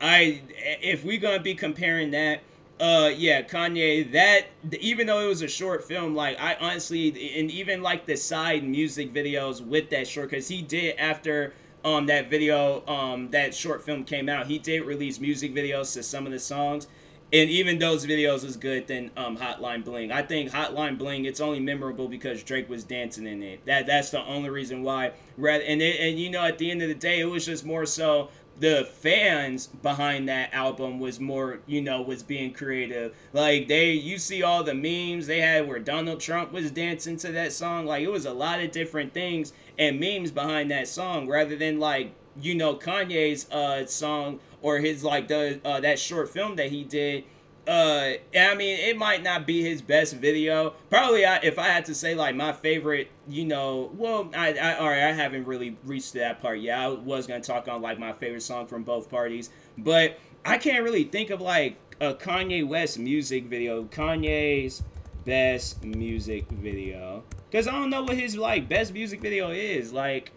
I 0.00 0.42
if 0.82 1.04
we're 1.04 1.20
gonna 1.20 1.40
be 1.40 1.54
comparing 1.54 2.10
that, 2.12 2.40
uh, 2.80 3.10
yeah, 3.16 3.42
Kanye. 3.42 4.10
That 4.12 4.46
even 4.80 5.06
though 5.06 5.20
it 5.20 5.28
was 5.28 5.42
a 5.42 5.48
short 5.48 5.84
film, 5.84 6.14
like 6.14 6.40
I 6.40 6.56
honestly, 6.60 7.08
and 7.38 7.50
even 7.50 7.82
like 7.82 8.06
the 8.06 8.16
side 8.16 8.64
music 8.64 9.12
videos 9.12 9.64
with 9.64 9.90
that 9.90 10.08
short, 10.08 10.30
because 10.30 10.48
he 10.48 10.62
did 10.62 10.96
after 10.96 11.54
um 11.84 12.06
that 12.06 12.30
video 12.30 12.86
um 12.86 13.30
that 13.30 13.54
short 13.54 13.82
film 13.82 14.04
came 14.04 14.28
out, 14.28 14.46
he 14.46 14.58
did 14.58 14.80
release 14.80 15.20
music 15.20 15.54
videos 15.54 15.92
to 15.94 16.02
some 16.02 16.26
of 16.26 16.32
the 16.32 16.38
songs. 16.38 16.86
And 17.34 17.48
even 17.48 17.78
those 17.78 18.04
videos 18.04 18.44
was 18.44 18.58
good 18.58 18.86
than 18.88 19.10
um, 19.16 19.38
Hotline 19.38 19.84
Bling. 19.84 20.12
I 20.12 20.20
think 20.20 20.50
Hotline 20.50 20.98
Bling 20.98 21.24
it's 21.24 21.40
only 21.40 21.60
memorable 21.60 22.06
because 22.06 22.42
Drake 22.42 22.68
was 22.68 22.84
dancing 22.84 23.26
in 23.26 23.42
it. 23.42 23.64
That 23.64 23.86
that's 23.86 24.10
the 24.10 24.22
only 24.22 24.50
reason 24.50 24.82
why. 24.82 25.12
Rather 25.38 25.64
and 25.64 25.80
it, 25.80 25.98
and 25.98 26.18
you 26.18 26.28
know 26.28 26.44
at 26.44 26.58
the 26.58 26.70
end 26.70 26.82
of 26.82 26.88
the 26.88 26.94
day 26.94 27.20
it 27.20 27.24
was 27.24 27.46
just 27.46 27.64
more 27.64 27.86
so 27.86 28.28
the 28.58 28.84
fans 28.84 29.66
behind 29.66 30.28
that 30.28 30.52
album 30.52 31.00
was 31.00 31.18
more, 31.18 31.60
you 31.66 31.80
know, 31.80 32.02
was 32.02 32.22
being 32.22 32.52
creative. 32.52 33.14
Like 33.32 33.68
they, 33.68 33.92
you 33.92 34.18
see 34.18 34.42
all 34.42 34.62
the 34.62 34.74
memes 34.74 35.26
they 35.26 35.40
had 35.40 35.66
where 35.66 35.78
Donald 35.78 36.20
Trump 36.20 36.52
was 36.52 36.70
dancing 36.70 37.16
to 37.18 37.32
that 37.32 37.52
song. 37.52 37.86
Like 37.86 38.02
it 38.02 38.10
was 38.10 38.26
a 38.26 38.32
lot 38.32 38.60
of 38.60 38.70
different 38.70 39.14
things 39.14 39.52
and 39.78 39.98
memes 39.98 40.30
behind 40.30 40.70
that 40.70 40.88
song, 40.88 41.28
rather 41.28 41.56
than 41.56 41.80
like 41.80 42.12
you 42.40 42.54
know 42.54 42.74
Kanye's 42.74 43.50
uh 43.50 43.84
song 43.86 44.40
or 44.62 44.78
his 44.78 45.04
like 45.04 45.28
the 45.28 45.60
uh, 45.64 45.80
that 45.80 45.98
short 45.98 46.28
film 46.30 46.56
that 46.56 46.70
he 46.70 46.84
did 46.84 47.24
uh 47.68 48.12
i 48.36 48.54
mean 48.56 48.76
it 48.80 48.96
might 48.96 49.22
not 49.22 49.46
be 49.46 49.62
his 49.62 49.80
best 49.82 50.14
video. 50.14 50.74
Probably 50.90 51.24
I, 51.24 51.36
if 51.38 51.58
i 51.58 51.68
had 51.68 51.84
to 51.84 51.94
say 51.94 52.14
like 52.14 52.34
my 52.34 52.52
favorite 52.52 53.08
you 53.28 53.44
know 53.44 53.92
well 53.94 54.28
i 54.34 54.52
i 54.54 54.76
all 54.78 54.88
right 54.88 55.04
i 55.04 55.12
haven't 55.12 55.44
really 55.44 55.76
reached 55.84 56.14
that 56.14 56.40
part 56.40 56.58
yet. 56.58 56.78
I 56.78 56.88
was 56.88 57.26
gonna 57.26 57.40
talk 57.40 57.68
on 57.68 57.80
like 57.80 57.98
my 57.98 58.12
favorite 58.12 58.42
song 58.42 58.66
from 58.66 58.82
both 58.82 59.08
parties. 59.08 59.50
But 59.78 60.18
i 60.44 60.58
can't 60.58 60.82
really 60.82 61.04
think 61.04 61.30
of 61.30 61.40
like 61.40 61.76
a 62.00 62.14
kanye 62.14 62.66
west 62.66 62.98
music 62.98 63.44
video 63.44 63.84
kanye's 63.84 64.82
best 65.24 65.84
music 65.84 66.48
video. 66.48 67.22
Because 67.48 67.68
i 67.68 67.72
don't 67.72 67.90
know 67.90 68.02
what 68.02 68.16
his 68.16 68.36
like 68.36 68.68
best 68.68 68.92
music 68.92 69.20
video 69.20 69.50
is. 69.50 69.92
Like 69.92 70.32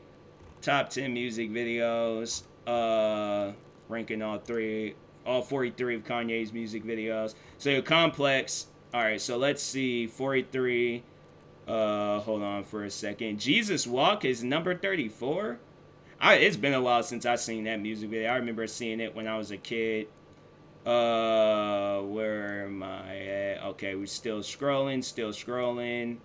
top 0.62 0.90
10 0.90 1.12
music 1.14 1.50
videos 1.52 2.44
uh 2.68 3.52
ranking 3.88 4.22
all 4.22 4.38
three 4.40 4.96
all 5.26 5.42
43 5.42 5.96
of 5.96 6.04
Kanye's 6.04 6.54
music 6.54 6.84
videos. 6.84 7.36
So 7.58 7.82
Complex. 7.82 8.68
All 8.94 9.02
right, 9.02 9.20
so 9.20 9.38
let's 9.38 9.62
see 9.62 10.08
43 10.08 11.04
uh 11.68 12.20
hold 12.20 12.44
on 12.44 12.64
for 12.64 12.84
a 12.84 12.92
second. 12.92 13.40
Jesus 13.40 13.88
Walk 13.88 14.24
is 14.24 14.44
number 14.44 14.76
34. 14.76 15.58
I 16.22 16.36
it's 16.36 16.58
been 16.58 16.74
a 16.74 16.82
while 16.82 17.04
since 17.04 17.26
I've 17.26 17.40
seen 17.40 17.64
that 17.64 17.82
music 17.82 18.10
video. 18.10 18.30
I 18.30 18.36
remember 18.36 18.68
seeing 18.68 19.00
it 19.00 19.16
when 19.16 19.28
I 19.28 19.38
was 19.38 19.52
a 19.52 19.58
kid. 19.58 20.08
Uh 20.86 22.02
where 22.02 22.66
am 22.66 22.84
I 22.84 23.18
at? 23.18 23.64
Okay, 23.64 23.96
we're 23.96 24.06
still 24.06 24.40
scrolling, 24.40 25.04
still 25.04 25.32
scrolling. 25.32 26.18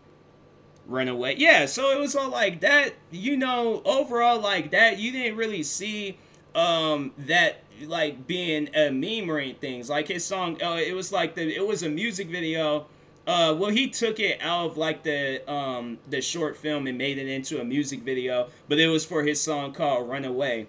Runaway. 0.86 1.36
Yeah, 1.38 1.66
so 1.66 1.90
it 1.92 2.00
was 2.00 2.14
all 2.16 2.30
like 2.30 2.60
that, 2.60 2.94
you 3.10 3.36
know, 3.36 3.80
overall 3.84 4.40
like 4.40 4.72
that, 4.72 4.98
you 4.98 5.12
didn't 5.12 5.38
really 5.38 5.62
see 5.62 6.18
um 6.54 7.12
that 7.16 7.62
like 7.86 8.26
being 8.26 8.68
a 8.74 8.90
meme 8.90 9.30
or 9.30 9.38
anything. 9.38 9.86
Like 9.86 10.08
his 10.08 10.24
song, 10.24 10.60
uh, 10.62 10.76
it 10.76 10.94
was 10.94 11.12
like 11.12 11.34
the 11.34 11.54
it 11.54 11.66
was 11.66 11.82
a 11.82 11.88
music 11.88 12.28
video. 12.28 12.86
Uh, 13.26 13.54
well, 13.56 13.70
he 13.70 13.88
took 13.88 14.18
it 14.18 14.40
out 14.40 14.70
of 14.70 14.76
like 14.76 15.02
the 15.02 15.48
um 15.50 15.98
the 16.08 16.20
short 16.20 16.56
film 16.56 16.86
and 16.86 16.96
made 16.96 17.18
it 17.18 17.28
into 17.28 17.60
a 17.60 17.64
music 17.64 18.00
video, 18.00 18.48
but 18.68 18.78
it 18.78 18.88
was 18.88 19.04
for 19.04 19.22
his 19.22 19.40
song 19.40 19.72
called 19.72 20.08
"Runaway." 20.08 20.66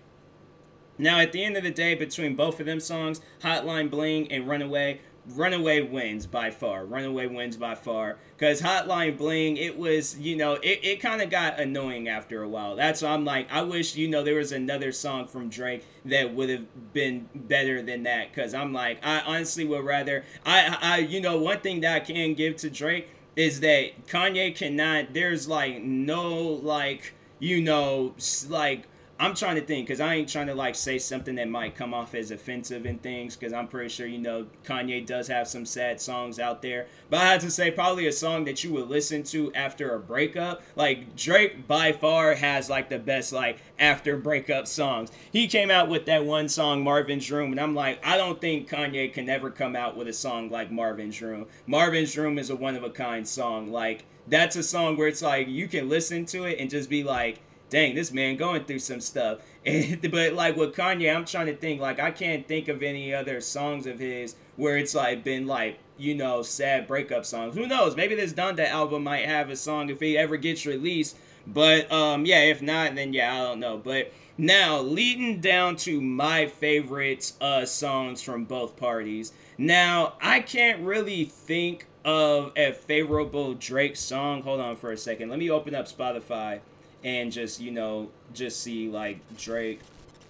Now, 0.97 1.19
at 1.19 1.31
the 1.31 1.43
end 1.43 1.57
of 1.57 1.63
the 1.63 1.71
day, 1.71 1.95
between 1.95 2.35
both 2.35 2.59
of 2.59 2.67
them 2.67 2.79
songs, 2.79 3.21
Hotline 3.41 3.89
Bling 3.89 4.31
and 4.31 4.47
Runaway, 4.47 5.01
Runaway 5.29 5.81
wins 5.81 6.25
by 6.25 6.49
far. 6.49 6.85
Runaway 6.85 7.27
wins 7.27 7.55
by 7.55 7.75
far. 7.75 8.17
Because 8.37 8.61
Hotline 8.61 9.17
Bling, 9.17 9.57
it 9.57 9.77
was, 9.77 10.17
you 10.17 10.35
know, 10.35 10.53
it, 10.53 10.79
it 10.83 10.99
kind 10.99 11.21
of 11.21 11.29
got 11.29 11.59
annoying 11.59 12.07
after 12.07 12.41
a 12.41 12.49
while. 12.49 12.75
That's 12.75 13.01
why 13.01 13.09
I'm 13.09 13.23
like, 13.23 13.51
I 13.51 13.61
wish, 13.61 13.95
you 13.95 14.07
know, 14.07 14.23
there 14.23 14.35
was 14.35 14.51
another 14.51 14.91
song 14.91 15.27
from 15.27 15.49
Drake 15.49 15.85
that 16.05 16.33
would 16.33 16.49
have 16.49 16.93
been 16.93 17.29
better 17.35 17.81
than 17.81 18.03
that. 18.03 18.33
Because 18.33 18.53
I'm 18.53 18.73
like, 18.73 19.05
I 19.05 19.21
honestly 19.21 19.65
would 19.65 19.85
rather, 19.85 20.25
I, 20.45 20.77
I, 20.81 20.97
you 20.97 21.21
know, 21.21 21.37
one 21.39 21.59
thing 21.59 21.81
that 21.81 21.95
I 21.95 21.99
can 21.99 22.33
give 22.33 22.55
to 22.57 22.69
Drake 22.69 23.09
is 23.35 23.59
that 23.61 24.07
Kanye 24.07 24.55
cannot, 24.55 25.13
there's 25.13 25.47
like 25.47 25.81
no, 25.81 26.37
like, 26.37 27.13
you 27.39 27.61
know, 27.61 28.13
like, 28.49 28.87
I'm 29.21 29.35
trying 29.35 29.53
to 29.57 29.61
think 29.61 29.85
because 29.85 30.01
I 30.01 30.15
ain't 30.15 30.29
trying 30.29 30.47
to 30.47 30.55
like 30.55 30.73
say 30.73 30.97
something 30.97 31.35
that 31.35 31.47
might 31.47 31.75
come 31.75 31.93
off 31.93 32.15
as 32.15 32.31
offensive 32.31 32.87
and 32.87 32.99
things 33.03 33.35
because 33.35 33.53
I'm 33.53 33.67
pretty 33.67 33.89
sure 33.89 34.07
you 34.07 34.17
know 34.17 34.47
Kanye 34.65 35.05
does 35.05 35.27
have 35.27 35.47
some 35.47 35.63
sad 35.63 36.01
songs 36.01 36.39
out 36.39 36.63
there. 36.63 36.87
But 37.11 37.19
I 37.19 37.25
had 37.25 37.41
to 37.41 37.51
say 37.51 37.69
probably 37.69 38.07
a 38.07 38.11
song 38.11 38.45
that 38.45 38.63
you 38.63 38.73
would 38.73 38.89
listen 38.89 39.21
to 39.25 39.53
after 39.53 39.93
a 39.93 39.99
breakup. 39.99 40.63
Like 40.75 41.15
Drake 41.15 41.67
by 41.67 41.91
far 41.91 42.33
has 42.33 42.67
like 42.67 42.89
the 42.89 42.97
best 42.97 43.31
like 43.31 43.59
after 43.77 44.17
breakup 44.17 44.65
songs. 44.65 45.11
He 45.31 45.47
came 45.47 45.69
out 45.69 45.87
with 45.87 46.07
that 46.07 46.25
one 46.25 46.49
song 46.49 46.83
Marvin's 46.83 47.29
Room 47.29 47.51
and 47.51 47.61
I'm 47.61 47.75
like 47.75 48.03
I 48.03 48.17
don't 48.17 48.41
think 48.41 48.71
Kanye 48.71 49.13
can 49.13 49.29
ever 49.29 49.51
come 49.51 49.75
out 49.75 49.95
with 49.95 50.07
a 50.07 50.13
song 50.13 50.49
like 50.49 50.71
Marvin's 50.71 51.21
Room. 51.21 51.45
Marvin's 51.67 52.17
Room 52.17 52.39
is 52.39 52.49
a 52.49 52.55
one 52.55 52.75
of 52.75 52.83
a 52.83 52.89
kind 52.89 53.27
song. 53.27 53.71
Like 53.71 54.03
that's 54.27 54.55
a 54.55 54.63
song 54.63 54.97
where 54.97 55.07
it's 55.07 55.21
like 55.21 55.47
you 55.47 55.67
can 55.67 55.89
listen 55.89 56.25
to 56.25 56.45
it 56.45 56.57
and 56.59 56.71
just 56.71 56.89
be 56.89 57.03
like 57.03 57.39
dang, 57.71 57.95
this 57.95 58.11
man 58.11 58.35
going 58.35 58.65
through 58.65 58.79
some 58.79 59.01
stuff. 59.01 59.39
And, 59.63 60.01
but 60.09 60.33
like 60.33 60.55
with 60.57 60.75
Kanye, 60.75 61.15
I'm 61.15 61.23
trying 61.23 61.45
to 61.45 61.55
think 61.55 61.79
like 61.79 61.99
I 61.99 62.09
can't 62.09 62.47
think 62.47 62.67
of 62.67 62.81
any 62.81 63.13
other 63.13 63.39
songs 63.41 63.85
of 63.85 63.99
his 63.99 64.35
where 64.55 64.75
it's 64.75 64.95
like 64.95 65.23
been 65.23 65.45
like 65.45 65.77
you 65.99 66.15
know 66.15 66.41
sad 66.41 66.87
breakup 66.87 67.25
songs. 67.25 67.53
Who 67.53 67.67
knows? 67.67 67.95
Maybe 67.95 68.15
this 68.15 68.33
Donda 68.33 68.67
album 68.67 69.03
might 69.03 69.27
have 69.27 69.51
a 69.51 69.55
song 69.55 69.89
if 69.89 69.99
he 69.99 70.17
ever 70.17 70.37
gets 70.37 70.65
released. 70.65 71.15
But 71.45 71.91
um 71.91 72.25
yeah, 72.25 72.41
if 72.41 72.63
not, 72.63 72.95
then 72.95 73.13
yeah, 73.13 73.35
I 73.35 73.37
don't 73.37 73.59
know. 73.59 73.77
But 73.77 74.11
now 74.35 74.79
leading 74.79 75.41
down 75.41 75.75
to 75.75 76.01
my 76.01 76.47
favorite 76.47 77.31
uh 77.39 77.63
songs 77.65 78.23
from 78.23 78.45
both 78.45 78.75
parties. 78.77 79.31
Now 79.59 80.13
I 80.19 80.39
can't 80.39 80.81
really 80.81 81.25
think 81.25 81.85
of 82.03 82.51
a 82.55 82.73
favorable 82.73 83.53
Drake 83.53 83.95
song. 83.95 84.41
Hold 84.41 84.59
on 84.59 84.75
for 84.75 84.91
a 84.91 84.97
second. 84.97 85.29
Let 85.29 85.37
me 85.37 85.51
open 85.51 85.75
up 85.75 85.87
Spotify 85.87 86.61
and 87.03 87.31
just 87.31 87.59
you 87.59 87.71
know 87.71 88.09
just 88.33 88.61
see 88.61 88.89
like 88.89 89.19
Drake, 89.37 89.81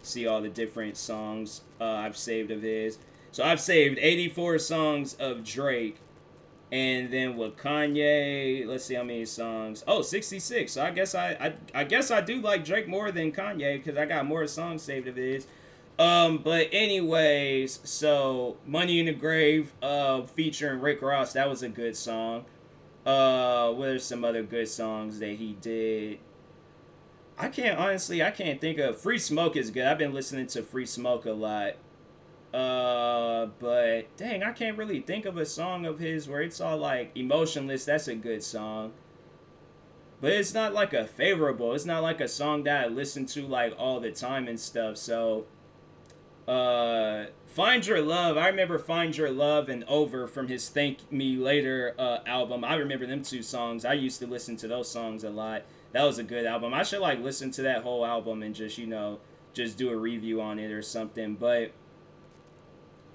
see 0.02 0.28
all 0.28 0.42
the 0.42 0.50
different 0.50 0.98
songs 0.98 1.62
uh, 1.80 1.86
I've 1.86 2.18
saved 2.18 2.52
of 2.52 2.62
his. 2.62 2.98
So 3.32 3.44
I've 3.44 3.62
saved 3.62 3.98
84 4.00 4.60
songs 4.60 5.14
of 5.14 5.44
Drake, 5.44 5.98
and 6.72 7.12
then 7.12 7.38
with 7.38 7.56
Kanye, 7.56 8.66
let's 8.68 8.86
see 8.86 8.96
how 8.96 9.04
many 9.04 9.26
songs. 9.26 9.84
Oh, 9.88 10.02
66. 10.02 10.72
So 10.72 10.84
I 10.84 10.92
guess 10.92 11.16
I 11.16 11.32
I, 11.74 11.82
I 11.82 11.84
guess 11.84 12.12
I 12.12 12.22
do 12.22 12.42
like 12.42 12.66
Drake 12.66 12.88
more 12.88 13.12
than 13.12 13.32
Kanye 13.32 13.78
because 13.78 13.98
I 13.98 14.06
got 14.06 14.26
more 14.26 14.48
songs 14.48 14.82
saved 14.82 15.08
of 15.08 15.16
his. 15.16 15.48
Um, 16.00 16.40
but 16.40 16.68
anyways, 16.72 17.80
so 17.84 18.58
Money 18.66 19.00
in 19.00 19.06
the 19.06 19.14
Grave, 19.14 19.72
uh, 19.84 20.24
featuring 20.24 20.82
Rick 20.82 21.02
Ross, 21.02 21.34
that 21.34 21.48
was 21.48 21.62
a 21.62 21.70
good 21.70 21.96
song. 21.96 22.46
Uh, 23.06 23.72
what 23.72 23.90
are 23.90 24.00
some 24.00 24.24
other 24.24 24.42
good 24.42 24.68
songs 24.68 25.20
that 25.20 25.36
he 25.36 25.54
did? 25.62 26.20
I 27.42 27.48
can't 27.48 27.80
honestly. 27.80 28.22
I 28.22 28.30
can't 28.30 28.62
think 28.62 28.78
of 28.78 29.02
Free 29.02 29.18
Smoke 29.18 29.56
is 29.56 29.72
good. 29.72 29.88
I've 29.88 29.98
been 29.98 30.14
listening 30.14 30.46
to 30.48 30.62
Free 30.62 30.86
Smoke 30.86 31.26
a 31.26 31.32
lot. 31.32 31.74
Uh, 32.54 33.48
but 33.58 34.16
dang, 34.16 34.44
I 34.44 34.52
can't 34.52 34.78
really 34.78 35.00
think 35.00 35.26
of 35.26 35.38
a 35.38 35.46
song 35.46 35.88
of 35.88 35.98
his 35.98 36.30
where 36.30 36.44
it's 36.44 36.62
all 36.62 36.78
like 36.78 37.12
emotionless. 37.16 37.86
That's 37.86 38.08
a 38.08 38.14
good 38.14 38.44
song. 38.44 38.92
But 40.22 40.34
it's 40.34 40.54
not 40.54 40.76
like 40.76 40.94
a 40.94 41.08
favorable. 41.08 41.74
It's 41.74 41.84
not 41.84 42.04
like 42.04 42.22
a 42.22 42.28
song 42.28 42.64
that 42.66 42.86
I 42.86 42.88
listen 42.88 43.26
to 43.28 43.42
like 43.48 43.74
all 43.76 44.00
the 44.00 44.12
time 44.12 44.48
and 44.48 44.60
stuff. 44.60 44.98
So, 44.98 45.46
uh, 46.48 47.26
Find 47.48 47.84
Your 47.88 48.04
Love. 48.04 48.38
I 48.38 48.50
remember 48.50 48.78
Find 48.78 49.18
Your 49.18 49.32
Love 49.32 49.68
and 49.68 49.84
Over 49.86 50.28
from 50.28 50.48
his 50.48 50.70
Thank 50.70 51.12
Me 51.12 51.38
Later 51.38 51.96
uh, 51.98 52.20
album. 52.28 52.64
I 52.64 52.76
remember 52.76 53.08
them 53.08 53.24
two 53.24 53.42
songs. 53.42 53.84
I 53.84 53.94
used 53.94 54.20
to 54.20 54.28
listen 54.28 54.58
to 54.58 54.68
those 54.68 54.92
songs 54.92 55.24
a 55.24 55.32
lot 55.32 55.64
that 55.94 56.04
was 56.04 56.20
a 56.20 56.24
good 56.24 56.46
album. 56.46 56.74
I 56.74 56.84
should 56.84 57.02
like 57.02 57.20
listen 57.22 57.52
to 57.52 57.64
that 57.64 57.84
whole 57.84 58.06
album 58.06 58.44
and 58.44 58.56
just 58.56 58.78
you 58.78 58.88
know 58.88 59.20
just 59.54 59.78
do 59.78 59.90
a 59.90 59.96
review 59.96 60.42
on 60.42 60.60
it 60.60 60.72
or 60.72 60.82
something. 60.82 61.36
But 61.36 61.72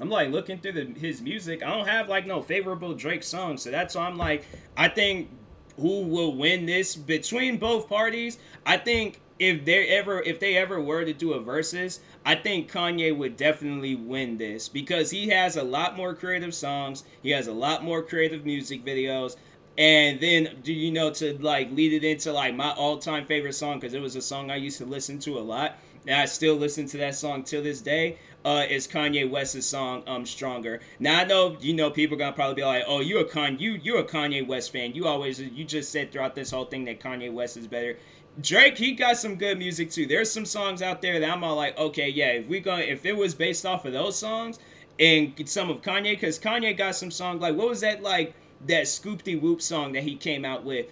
I'm 0.01 0.11
like 0.11 0.31
looking 0.31 0.59
through 0.59 0.73
the, 0.73 0.99
his 0.99 1.23
music. 1.23 1.63
I 1.63 1.71
don't 1.71 1.89
have 1.89 2.09
like 2.09 2.27
no 2.27 2.43
favorable 2.43 2.95
Drake 2.95 3.23
songs, 3.23 3.63
so 3.63 3.71
that's 3.71 3.95
why 3.95 4.07
I'm 4.07 4.19
like 4.19 4.45
I 4.77 4.89
think 4.89 5.31
who 5.79 6.03
will 6.03 6.35
win 6.35 6.67
this 6.67 6.97
between 6.97 7.59
both 7.59 7.89
parties. 7.89 8.39
I 8.65 8.77
think 8.77 9.21
if 9.39 9.65
they 9.65 9.89
ever 9.89 10.23
if 10.23 10.41
they 10.41 10.57
ever 10.57 10.81
were 10.81 11.05
to 11.05 11.13
do 11.13 11.35
a 11.35 11.41
versus, 11.41 12.01
I 12.25 12.35
think 12.35 12.71
Kanye 12.71 13.17
would 13.17 13.37
definitely 13.37 13.95
win 13.95 14.39
this 14.39 14.69
because 14.69 15.11
he 15.11 15.29
has 15.29 15.57
a 15.57 15.63
lot 15.63 15.97
more 15.97 16.15
creative 16.15 16.55
songs. 16.55 17.05
He 17.23 17.31
has 17.31 17.47
a 17.47 17.53
lot 17.53 17.85
more 17.85 18.03
creative 18.03 18.45
music 18.45 18.85
videos. 18.85 19.37
And 19.79 20.19
then 20.21 20.57
do 20.63 20.73
you 20.73 20.91
know 20.91 21.11
to 21.11 21.37
like 21.43 21.71
lead 21.73 21.93
it 21.93 22.05
into 22.05 22.33
like 22.33 22.55
my 22.55 22.71
all-time 22.73 23.27
favorite 23.27 23.55
song 23.55 23.79
because 23.79 23.95
it 23.95 24.01
was 24.01 24.17
a 24.17 24.23
song 24.23 24.51
I 24.51 24.57
used 24.57 24.79
to 24.79 24.87
listen 24.87 25.19
to 25.21 25.39
a 25.39 25.41
lot 25.41 25.77
and 26.07 26.21
I 26.21 26.25
still 26.25 26.55
listen 26.55 26.87
to 26.87 26.99
that 26.99 27.15
song 27.15 27.43
till 27.43 27.63
this 27.63 27.81
day. 27.81 28.19
Uh, 28.45 28.65
is 28.71 28.87
Kanye 28.87 29.29
West's 29.29 29.67
song 29.67 30.05
um 30.07 30.25
"Stronger." 30.25 30.81
Now 31.01 31.21
I 31.21 31.25
know 31.25 31.57
you 31.61 31.75
know 31.75 31.91
people 31.91 32.15
are 32.15 32.19
gonna 32.19 32.33
probably 32.33 32.55
be 32.55 32.65
like, 32.65 32.85
"Oh, 32.87 33.01
you 33.01 33.19
a 33.19 33.25
Con 33.25 33.59
you 33.59 33.73
you're 33.83 33.99
a 33.99 34.05
Kanye 34.05 34.47
West 34.47 34.73
fan. 34.73 34.95
You 34.95 35.07
always 35.07 35.41
you 35.41 35.65
just 35.65 35.91
said 35.91 36.13
throughout 36.13 36.37
this 36.37 36.53
whole 36.53 36.65
thing 36.65 36.85
that 36.85 37.01
Kanye 37.01 37.33
West 37.33 37.57
is 37.57 37.67
better." 37.67 37.97
Drake, 38.41 38.77
he 38.77 38.93
got 38.93 39.17
some 39.17 39.37
good 39.37 39.59
music 39.59 39.91
too. 39.91 40.07
There's 40.07 40.31
some 40.31 40.45
songs 40.45 40.83
out 40.83 41.01
there 41.03 41.19
that 41.19 41.31
I'm 41.31 41.43
all 41.43 41.57
like, 41.57 41.77
okay, 41.79 42.09
yeah, 42.11 42.33
if 42.33 42.47
we 42.49 42.61
go, 42.61 42.77
if 42.77 43.07
it 43.07 43.17
was 43.17 43.35
based 43.35 43.65
off 43.65 43.87
of 43.87 43.95
those 43.95 44.17
songs 44.19 44.59
and 45.01 45.33
some 45.47 45.71
of 45.71 45.81
Kanye, 45.81 46.13
because 46.13 46.39
Kanye 46.39 46.77
got 46.77 46.95
some 46.95 47.11
songs 47.11 47.41
like 47.41 47.57
what 47.57 47.69
was 47.69 47.81
that 47.81 48.03
like 48.03 48.35
that 48.67 48.89
Scoop 48.89 49.23
De 49.23 49.37
Whoop 49.37 49.61
song 49.61 49.93
that 49.93 50.03
he 50.03 50.17
came 50.17 50.45
out 50.45 50.65
with. 50.65 50.87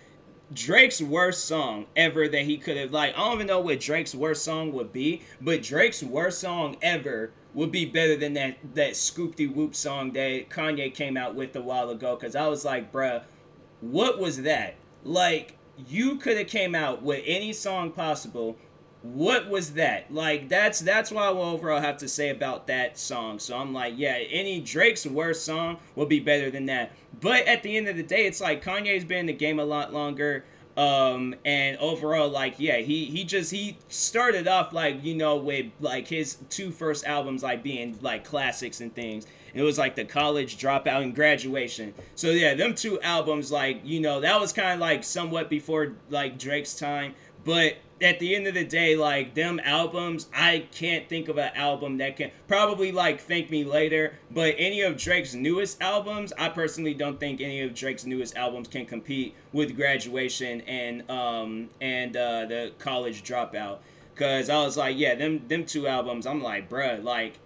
Drake's 0.53 1.01
worst 1.01 1.47
song 1.47 1.87
ever 1.97 2.29
that 2.29 2.43
he 2.43 2.59
could 2.59 2.77
have 2.77 2.93
like 2.93 3.15
I 3.15 3.19
don't 3.19 3.35
even 3.35 3.47
know 3.47 3.61
what 3.61 3.81
Drake's 3.81 4.15
worst 4.15 4.45
song 4.45 4.73
would 4.73 4.93
be, 4.93 5.23
but 5.41 5.63
Drake's 5.63 6.03
worst 6.03 6.41
song 6.41 6.77
ever 6.83 7.33
would 7.55 7.73
be 7.73 7.87
better 7.87 8.17
than 8.17 8.35
that 8.35 8.59
that 8.75 8.95
Scoop 8.95 9.37
De 9.37 9.47
Whoop 9.47 9.75
song 9.75 10.13
that 10.13 10.51
Kanye 10.51 10.93
came 10.93 11.17
out 11.17 11.35
with 11.35 11.57
a 11.57 11.63
while 11.63 11.91
ago. 11.91 12.15
Cause 12.17 12.37
I 12.37 12.47
was 12.47 12.65
like, 12.65 12.93
bruh, 12.93 13.23
what 13.81 14.19
was 14.19 14.43
that? 14.43 14.75
Like 15.03 15.57
you 15.89 16.17
could 16.17 16.37
have 16.37 16.47
came 16.47 16.75
out 16.75 17.03
with 17.03 17.23
any 17.27 17.53
song 17.53 17.91
possible 17.91 18.57
what 19.05 19.51
was 19.51 19.75
that? 19.75 20.13
Like 20.13 20.49
that's 20.49 20.81
that's 20.81 21.11
what 21.11 21.25
i 21.25 21.31
will 21.31 21.43
overall 21.43 21.81
have 21.81 21.99
to 21.99 22.09
say 22.09 22.31
about 22.31 22.67
that 22.69 22.99
song. 22.99 23.39
So 23.39 23.57
i'm 23.57 23.75
like 23.75 23.95
yeah 23.97 24.17
any 24.31 24.61
drake's 24.61 25.07
worst 25.07 25.45
song 25.45 25.77
will 25.95 26.07
be 26.07 26.21
better 26.21 26.51
than 26.51 26.67
that. 26.67 26.93
But 27.21 27.47
at 27.47 27.63
the 27.63 27.77
end 27.77 27.87
of 27.87 27.97
the 27.97 28.03
day 28.03 28.27
it's 28.27 28.41
like 28.41 28.65
kanye's 28.65 29.05
been 29.05 29.19
in 29.19 29.27
the 29.27 29.35
game 29.35 29.61
a 29.61 29.65
lot 29.65 29.93
longer. 29.93 30.47
Um 30.79 31.35
and 31.45 31.77
overall 31.77 32.31
like 32.31 32.55
yeah 32.57 32.79
he 32.79 33.05
he 33.05 33.25
just 33.25 33.51
he 33.51 33.77
started 33.89 34.49
off 34.49 34.73
like 34.73 35.05
you 35.05 35.15
know 35.15 35.37
with 35.37 35.67
like 35.81 36.09
his 36.09 36.39
two 36.49 36.71
first 36.71 37.05
albums 37.05 37.43
like 37.43 37.63
being 37.63 37.99
like 38.01 38.25
classics 38.25 38.81
and 38.81 38.93
things. 38.95 39.27
It 39.53 39.63
was 39.63 39.77
like 39.77 39.97
the 39.97 40.07
college 40.07 40.57
dropout 40.57 41.03
and 41.03 41.15
graduation. 41.15 41.93
So 42.15 42.31
yeah 42.31 42.55
them 42.55 42.75
two 42.75 42.99
albums 43.03 43.53
like 43.53 43.83
you 43.85 44.01
know 44.01 44.21
that 44.23 44.41
was 44.41 44.55
kind 44.55 44.73
of 44.73 44.79
like 44.79 45.05
somewhat 45.05 45.51
before 45.51 45.93
like 46.09 46.39
drake's 46.39 46.75
time. 46.75 47.15
But 47.45 47.77
at 48.05 48.19
the 48.19 48.37
end 48.37 48.47
of 48.47 48.53
the 48.53 48.65
day, 48.65 48.97
like 48.97 49.35
them 49.35 49.59
albums, 49.65 50.29
I 50.35 50.67
can't 50.73 51.09
think 51.09 51.29
of 51.29 51.39
an 51.39 51.51
album 51.55 51.97
that 51.99 52.19
can 52.19 52.31
probably 52.47 52.93
like 52.93 53.19
Thank 53.19 53.51
Me 53.51 53.65
Later, 53.65 54.19
but 54.31 54.55
any 54.59 54.83
of 54.83 54.99
Drake's 54.99 55.33
newest 55.33 55.81
albums, 55.81 56.31
I 56.39 56.51
personally 56.51 56.93
don't 56.93 57.19
think 57.19 57.41
any 57.41 57.63
of 57.63 57.75
Drake's 57.75 58.05
newest 58.05 58.37
albums 58.37 58.69
can 58.69 58.85
compete 58.85 59.35
with 59.53 59.75
Graduation 59.75 60.61
and 60.63 61.11
um 61.11 61.71
and 61.81 62.15
uh, 62.15 62.45
the 62.45 62.73
College 62.79 63.25
Dropout. 63.25 63.79
Cause 64.17 64.51
I 64.51 64.63
was 64.63 64.77
like, 64.77 64.97
yeah, 64.99 65.15
them 65.15 65.49
them 65.49 65.65
two 65.65 65.89
albums, 65.89 66.27
I'm 66.27 66.43
like, 66.43 66.69
bruh, 66.69 67.03
like, 67.03 67.39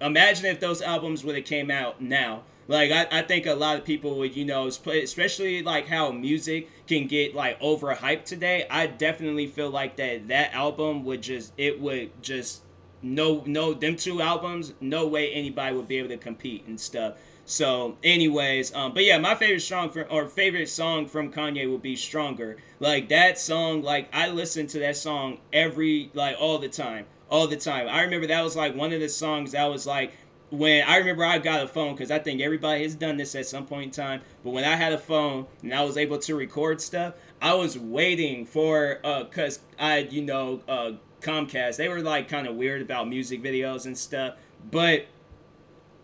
imagine 0.00 0.46
if 0.46 0.60
those 0.60 0.80
albums 0.80 1.24
would 1.24 1.36
have 1.36 1.44
came 1.44 1.70
out 1.70 2.00
now 2.00 2.42
like 2.68 2.90
I, 2.90 3.06
I 3.18 3.22
think 3.22 3.46
a 3.46 3.54
lot 3.54 3.78
of 3.78 3.84
people 3.84 4.18
would, 4.18 4.36
you 4.36 4.44
know, 4.44 4.66
especially 4.66 5.62
like 5.62 5.86
how 5.86 6.10
music 6.10 6.68
can 6.86 7.06
get 7.06 7.34
like 7.34 7.60
overhyped 7.60 8.24
today. 8.24 8.66
I 8.70 8.86
definitely 8.86 9.46
feel 9.46 9.70
like 9.70 9.96
that 9.96 10.28
that 10.28 10.52
album 10.54 11.04
would 11.04 11.22
just 11.22 11.52
it 11.56 11.80
would 11.80 12.10
just 12.22 12.62
no 13.02 13.42
no 13.46 13.72
them 13.74 13.94
two 13.94 14.20
albums 14.20 14.72
no 14.80 15.06
way 15.06 15.32
anybody 15.32 15.76
would 15.76 15.86
be 15.86 15.98
able 15.98 16.08
to 16.08 16.16
compete 16.16 16.66
and 16.66 16.78
stuff. 16.78 17.14
So, 17.48 17.96
anyways, 18.02 18.74
um, 18.74 18.92
but 18.92 19.04
yeah, 19.04 19.18
my 19.18 19.36
favorite 19.36 19.60
song 19.60 19.90
from 19.90 20.06
or 20.10 20.26
favorite 20.26 20.68
song 20.68 21.06
from 21.06 21.32
Kanye 21.32 21.70
will 21.70 21.78
be 21.78 21.94
"Stronger." 21.94 22.56
Like 22.80 23.08
that 23.10 23.38
song, 23.38 23.82
like 23.82 24.08
I 24.12 24.30
listen 24.30 24.66
to 24.68 24.80
that 24.80 24.96
song 24.96 25.38
every 25.52 26.10
like 26.12 26.36
all 26.40 26.58
the 26.58 26.68
time, 26.68 27.06
all 27.30 27.46
the 27.46 27.56
time. 27.56 27.86
I 27.88 28.02
remember 28.02 28.26
that 28.26 28.42
was 28.42 28.56
like 28.56 28.74
one 28.74 28.92
of 28.92 28.98
the 28.98 29.08
songs 29.08 29.52
that 29.52 29.66
was 29.66 29.86
like 29.86 30.12
when 30.50 30.86
I 30.86 30.98
remember 30.98 31.24
I 31.24 31.38
got 31.38 31.62
a 31.62 31.68
phone 31.68 31.94
because 31.94 32.10
I 32.10 32.18
think 32.18 32.40
everybody 32.40 32.82
has 32.82 32.94
done 32.94 33.16
this 33.16 33.34
at 33.34 33.46
some 33.46 33.66
point 33.66 33.84
in 33.84 33.90
time. 33.90 34.20
But 34.44 34.50
when 34.50 34.64
I 34.64 34.76
had 34.76 34.92
a 34.92 34.98
phone 34.98 35.46
and 35.62 35.74
I 35.74 35.82
was 35.84 35.96
able 35.96 36.18
to 36.18 36.34
record 36.34 36.80
stuff, 36.80 37.14
I 37.42 37.54
was 37.54 37.78
waiting 37.78 38.46
for 38.46 39.00
uh, 39.04 39.24
cause 39.24 39.60
I 39.78 39.98
you 39.98 40.22
know 40.22 40.62
uh, 40.68 40.92
Comcast 41.20 41.76
they 41.76 41.88
were 41.88 42.00
like 42.00 42.28
kind 42.28 42.46
of 42.46 42.54
weird 42.54 42.82
about 42.82 43.08
music 43.08 43.42
videos 43.42 43.86
and 43.86 43.96
stuff, 43.96 44.34
but. 44.70 45.06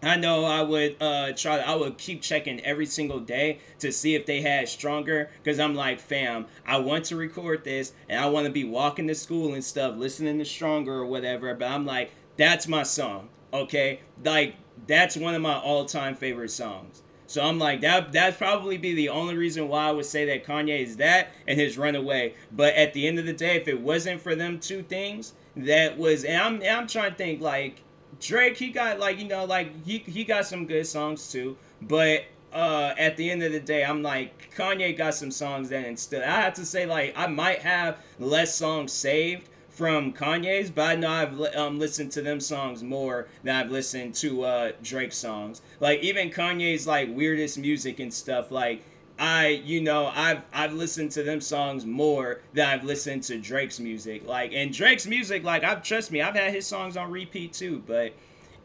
I 0.05 0.16
know 0.16 0.44
I 0.44 0.62
would 0.62 0.96
uh, 1.00 1.31
try. 1.31 1.59
I 1.59 1.76
would 1.76 1.96
keep 1.96 2.22
checking 2.22 2.59
every 2.62 2.87
single 2.87 3.20
day 3.20 3.61
to 3.78 3.92
see 3.92 4.16
if 4.16 4.26
they 4.26 4.40
had 4.40 4.68
stronger. 4.68 5.31
Cause 5.44 5.61
I'm 5.61 5.76
like, 5.76 6.00
fam, 6.00 6.46
I 6.66 6.78
want 6.78 7.05
to 7.05 7.14
record 7.14 7.62
this, 7.62 7.92
and 8.09 8.18
I 8.18 8.26
want 8.26 8.46
to 8.46 8.52
be 8.52 8.64
walking 8.64 9.07
to 9.07 9.14
school 9.14 9.55
and 9.55 9.62
stuff, 9.62 9.96
listening 9.96 10.40
to 10.40 10.44
stronger 10.44 10.94
or 10.94 11.07
whatever. 11.07 11.55
But 11.55 11.70
I'm 11.70 11.87
like, 11.87 12.11
that's 12.37 12.66
my 12.66 12.83
song. 12.83 13.28
Okay, 13.52 14.00
like 14.24 14.56
that's 14.86 15.16
one 15.16 15.34
of 15.34 15.42
my 15.42 15.58
all-time 15.58 16.14
favorite 16.14 16.50
songs. 16.50 17.02
So 17.26 17.42
I'm 17.42 17.58
like 17.58 17.80
that. 17.80 18.12
That'd 18.12 18.38
probably 18.38 18.76
be 18.76 18.94
the 18.94 19.08
only 19.08 19.36
reason 19.36 19.68
why 19.68 19.88
I 19.88 19.90
would 19.90 20.04
say 20.04 20.26
that 20.26 20.44
Kanye 20.44 20.82
is 20.82 20.98
that 20.98 21.32
and 21.48 21.58
his 21.58 21.78
Runaway. 21.78 22.34
But 22.50 22.74
at 22.74 22.92
the 22.92 23.08
end 23.08 23.18
of 23.18 23.24
the 23.24 23.32
day, 23.32 23.56
if 23.56 23.68
it 23.68 23.80
wasn't 23.80 24.20
for 24.20 24.34
them 24.34 24.60
two 24.60 24.82
things, 24.82 25.32
that 25.56 25.96
was. 25.96 26.24
And 26.24 26.36
I'm 26.36 26.54
and 26.56 26.66
I'm 26.66 26.86
trying 26.86 27.12
to 27.12 27.16
think 27.16 27.40
like 27.40 27.82
Drake. 28.20 28.58
He 28.58 28.68
got 28.68 28.98
like 28.98 29.18
you 29.18 29.26
know 29.26 29.46
like 29.46 29.84
he 29.84 29.98
he 29.98 30.24
got 30.24 30.44
some 30.46 30.66
good 30.66 30.86
songs 30.86 31.32
too. 31.32 31.56
But 31.80 32.24
uh, 32.52 32.92
at 32.98 33.16
the 33.16 33.30
end 33.30 33.42
of 33.42 33.52
the 33.52 33.60
day, 33.60 33.82
I'm 33.82 34.02
like 34.02 34.54
Kanye 34.54 34.96
got 34.96 35.14
some 35.14 35.30
songs 35.30 35.70
that 35.70 35.86
instead 35.86 36.22
I 36.24 36.42
have 36.42 36.54
to 36.54 36.66
say 36.66 36.84
like 36.84 37.14
I 37.16 37.28
might 37.28 37.60
have 37.60 37.98
less 38.18 38.54
songs 38.54 38.92
saved 38.92 39.48
from 39.72 40.12
Kanye's, 40.12 40.70
but 40.70 40.82
I 40.82 40.94
know 40.96 41.08
I've 41.11 41.40
um, 41.56 41.78
listened 41.78 42.12
to 42.12 42.22
them 42.22 42.40
songs 42.40 42.82
more 42.82 43.26
than 43.42 43.56
I've 43.56 43.70
listened 43.70 44.14
to 44.16 44.44
uh, 44.44 44.72
Drake 44.82 45.12
songs. 45.12 45.62
Like 45.80 46.00
even 46.00 46.30
Kanye's 46.30 46.87
like 46.87 47.08
weirdest 47.11 47.58
music 47.58 47.98
and 47.98 48.12
stuff. 48.12 48.50
Like 48.50 48.85
I, 49.18 49.62
you 49.64 49.80
know, 49.80 50.12
I've 50.14 50.42
I've 50.52 50.74
listened 50.74 51.11
to 51.12 51.22
them 51.22 51.40
songs 51.40 51.87
more 51.87 52.42
than 52.52 52.68
I've 52.68 52.85
listened 52.85 53.22
to 53.24 53.38
Drake's 53.38 53.80
music. 53.80 54.26
Like 54.26 54.52
and 54.52 54.72
Drake's 54.72 55.06
music, 55.06 55.42
like 55.42 55.64
I've 55.64 55.82
trust 55.82 56.12
me, 56.12 56.20
I've 56.20 56.35
had 56.35 56.52
his 56.52 56.66
songs 56.66 56.96
on 56.96 57.11
repeat 57.11 57.54
too. 57.54 57.82
But 57.87 58.12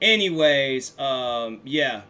anyways, 0.01 0.97
um, 0.99 1.61
yeah. 1.63 2.01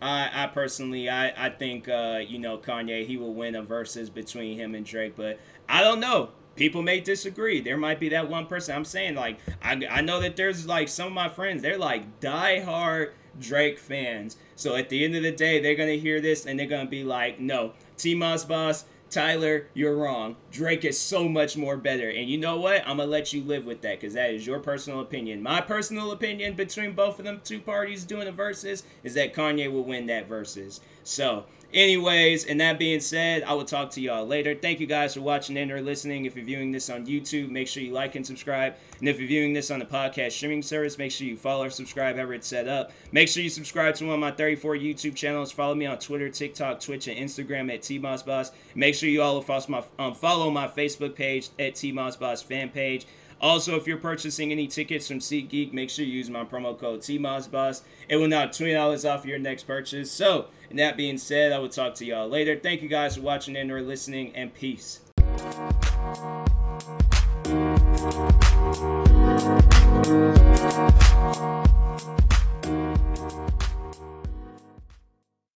I, 0.00 0.44
I 0.44 0.46
personally 0.48 1.08
I, 1.08 1.46
I 1.46 1.48
think 1.48 1.88
uh, 1.88 2.20
you 2.26 2.38
know 2.38 2.58
Kanye 2.58 3.06
he 3.06 3.16
will 3.16 3.32
win 3.32 3.54
a 3.54 3.62
versus 3.62 4.10
between 4.10 4.58
him 4.58 4.74
and 4.74 4.84
Drake, 4.84 5.14
but 5.16 5.40
I 5.70 5.80
don't 5.80 6.00
know 6.00 6.28
people 6.56 6.82
may 6.82 7.00
disagree. 7.00 7.60
There 7.60 7.76
might 7.76 8.00
be 8.00 8.08
that 8.10 8.28
one 8.28 8.46
person. 8.46 8.74
I'm 8.74 8.84
saying 8.84 9.14
like 9.14 9.38
I, 9.62 9.80
I 9.90 10.00
know 10.00 10.20
that 10.20 10.36
there's 10.36 10.66
like 10.66 10.88
some 10.88 11.08
of 11.08 11.12
my 11.12 11.28
friends. 11.28 11.62
They're 11.62 11.78
like 11.78 12.20
die-hard 12.20 13.12
Drake 13.38 13.78
fans. 13.78 14.36
So 14.54 14.76
at 14.76 14.88
the 14.88 15.04
end 15.04 15.14
of 15.14 15.22
the 15.22 15.32
day, 15.32 15.60
they're 15.60 15.74
gonna 15.74 15.92
hear 15.92 16.20
this 16.20 16.46
and 16.46 16.58
they're 16.58 16.66
gonna 16.66 16.88
be 16.88 17.04
like, 17.04 17.38
no, 17.38 17.72
T 17.96 18.14
Moss 18.14 18.44
Boss. 18.44 18.84
Tyler, 19.08 19.68
you're 19.72 19.96
wrong. 19.96 20.36
Drake 20.50 20.84
is 20.84 20.98
so 20.98 21.28
much 21.28 21.56
more 21.56 21.76
better. 21.76 22.10
And 22.10 22.28
you 22.28 22.38
know 22.38 22.58
what? 22.58 22.80
I'm 22.80 22.96
going 22.96 23.06
to 23.06 23.10
let 23.10 23.32
you 23.32 23.42
live 23.42 23.64
with 23.64 23.80
that 23.82 24.00
because 24.00 24.14
that 24.14 24.30
is 24.30 24.46
your 24.46 24.58
personal 24.58 25.00
opinion. 25.00 25.42
My 25.42 25.60
personal 25.60 26.10
opinion 26.10 26.54
between 26.54 26.92
both 26.92 27.18
of 27.18 27.24
them 27.24 27.40
two 27.44 27.60
parties 27.60 28.04
doing 28.04 28.24
the 28.24 28.32
verses 28.32 28.82
is 29.04 29.14
that 29.14 29.32
Kanye 29.32 29.70
will 29.70 29.84
win 29.84 30.06
that 30.06 30.26
versus. 30.26 30.80
So, 31.04 31.44
Anyways, 31.74 32.46
and 32.46 32.60
that 32.60 32.78
being 32.78 33.00
said, 33.00 33.42
I 33.42 33.52
will 33.52 33.64
talk 33.64 33.90
to 33.92 34.00
y'all 34.00 34.26
later. 34.26 34.54
Thank 34.54 34.80
you 34.80 34.86
guys 34.86 35.14
for 35.14 35.20
watching 35.20 35.56
and 35.56 35.70
or 35.70 35.82
listening. 35.82 36.24
If 36.24 36.36
you're 36.36 36.44
viewing 36.44 36.70
this 36.70 36.88
on 36.88 37.06
YouTube, 37.06 37.50
make 37.50 37.68
sure 37.68 37.82
you 37.82 37.92
like 37.92 38.14
and 38.14 38.24
subscribe. 38.24 38.76
And 39.00 39.08
if 39.08 39.18
you're 39.18 39.28
viewing 39.28 39.52
this 39.52 39.70
on 39.70 39.80
the 39.80 39.84
podcast 39.84 40.32
streaming 40.32 40.62
service, 40.62 40.96
make 40.96 41.10
sure 41.10 41.26
you 41.26 41.36
follow 41.36 41.64
or 41.64 41.70
subscribe 41.70 42.16
however 42.16 42.34
it's 42.34 42.46
set 42.46 42.68
up. 42.68 42.92
Make 43.12 43.28
sure 43.28 43.42
you 43.42 43.50
subscribe 43.50 43.96
to 43.96 44.04
one 44.06 44.14
of 44.14 44.20
my 44.20 44.30
34 44.30 44.76
YouTube 44.76 45.16
channels. 45.16 45.50
Follow 45.50 45.74
me 45.74 45.86
on 45.86 45.98
Twitter, 45.98 46.30
TikTok, 46.30 46.80
Twitch, 46.80 47.08
and 47.08 47.18
Instagram 47.18 47.72
at 47.72 47.82
TMossBoss. 47.82 48.52
Make 48.74 48.94
sure 48.94 49.08
you 49.08 49.22
all 49.22 49.40
follow 49.42 49.64
my, 49.68 49.84
um, 49.98 50.14
follow 50.14 50.50
my 50.50 50.68
Facebook 50.68 51.14
page 51.14 51.48
at 51.58 51.74
TMossBoss 51.74 52.44
fan 52.44 52.70
page. 52.70 53.06
Also, 53.40 53.76
if 53.76 53.86
you're 53.86 53.98
purchasing 53.98 54.50
any 54.50 54.66
tickets 54.66 55.08
from 55.08 55.18
SeatGeek, 55.18 55.72
make 55.72 55.90
sure 55.90 56.04
you 56.04 56.12
use 56.12 56.30
my 56.30 56.44
promo 56.44 56.78
code 56.78 57.00
TMOSBOSS. 57.00 57.82
It 58.08 58.16
will 58.16 58.28
knock 58.28 58.50
$20 58.50 59.10
off 59.10 59.24
your 59.24 59.38
next 59.38 59.64
purchase. 59.64 60.10
So, 60.10 60.46
and 60.70 60.78
that 60.78 60.96
being 60.96 61.18
said, 61.18 61.52
I 61.52 61.58
will 61.58 61.68
talk 61.68 61.94
to 61.96 62.04
y'all 62.04 62.28
later. 62.28 62.58
Thank 62.58 62.82
you 62.82 62.88
guys 62.88 63.16
for 63.16 63.22
watching 63.22 63.56
and 63.56 63.70
or 63.70 63.82
listening, 63.82 64.34
and 64.34 64.54
peace. 64.54 65.00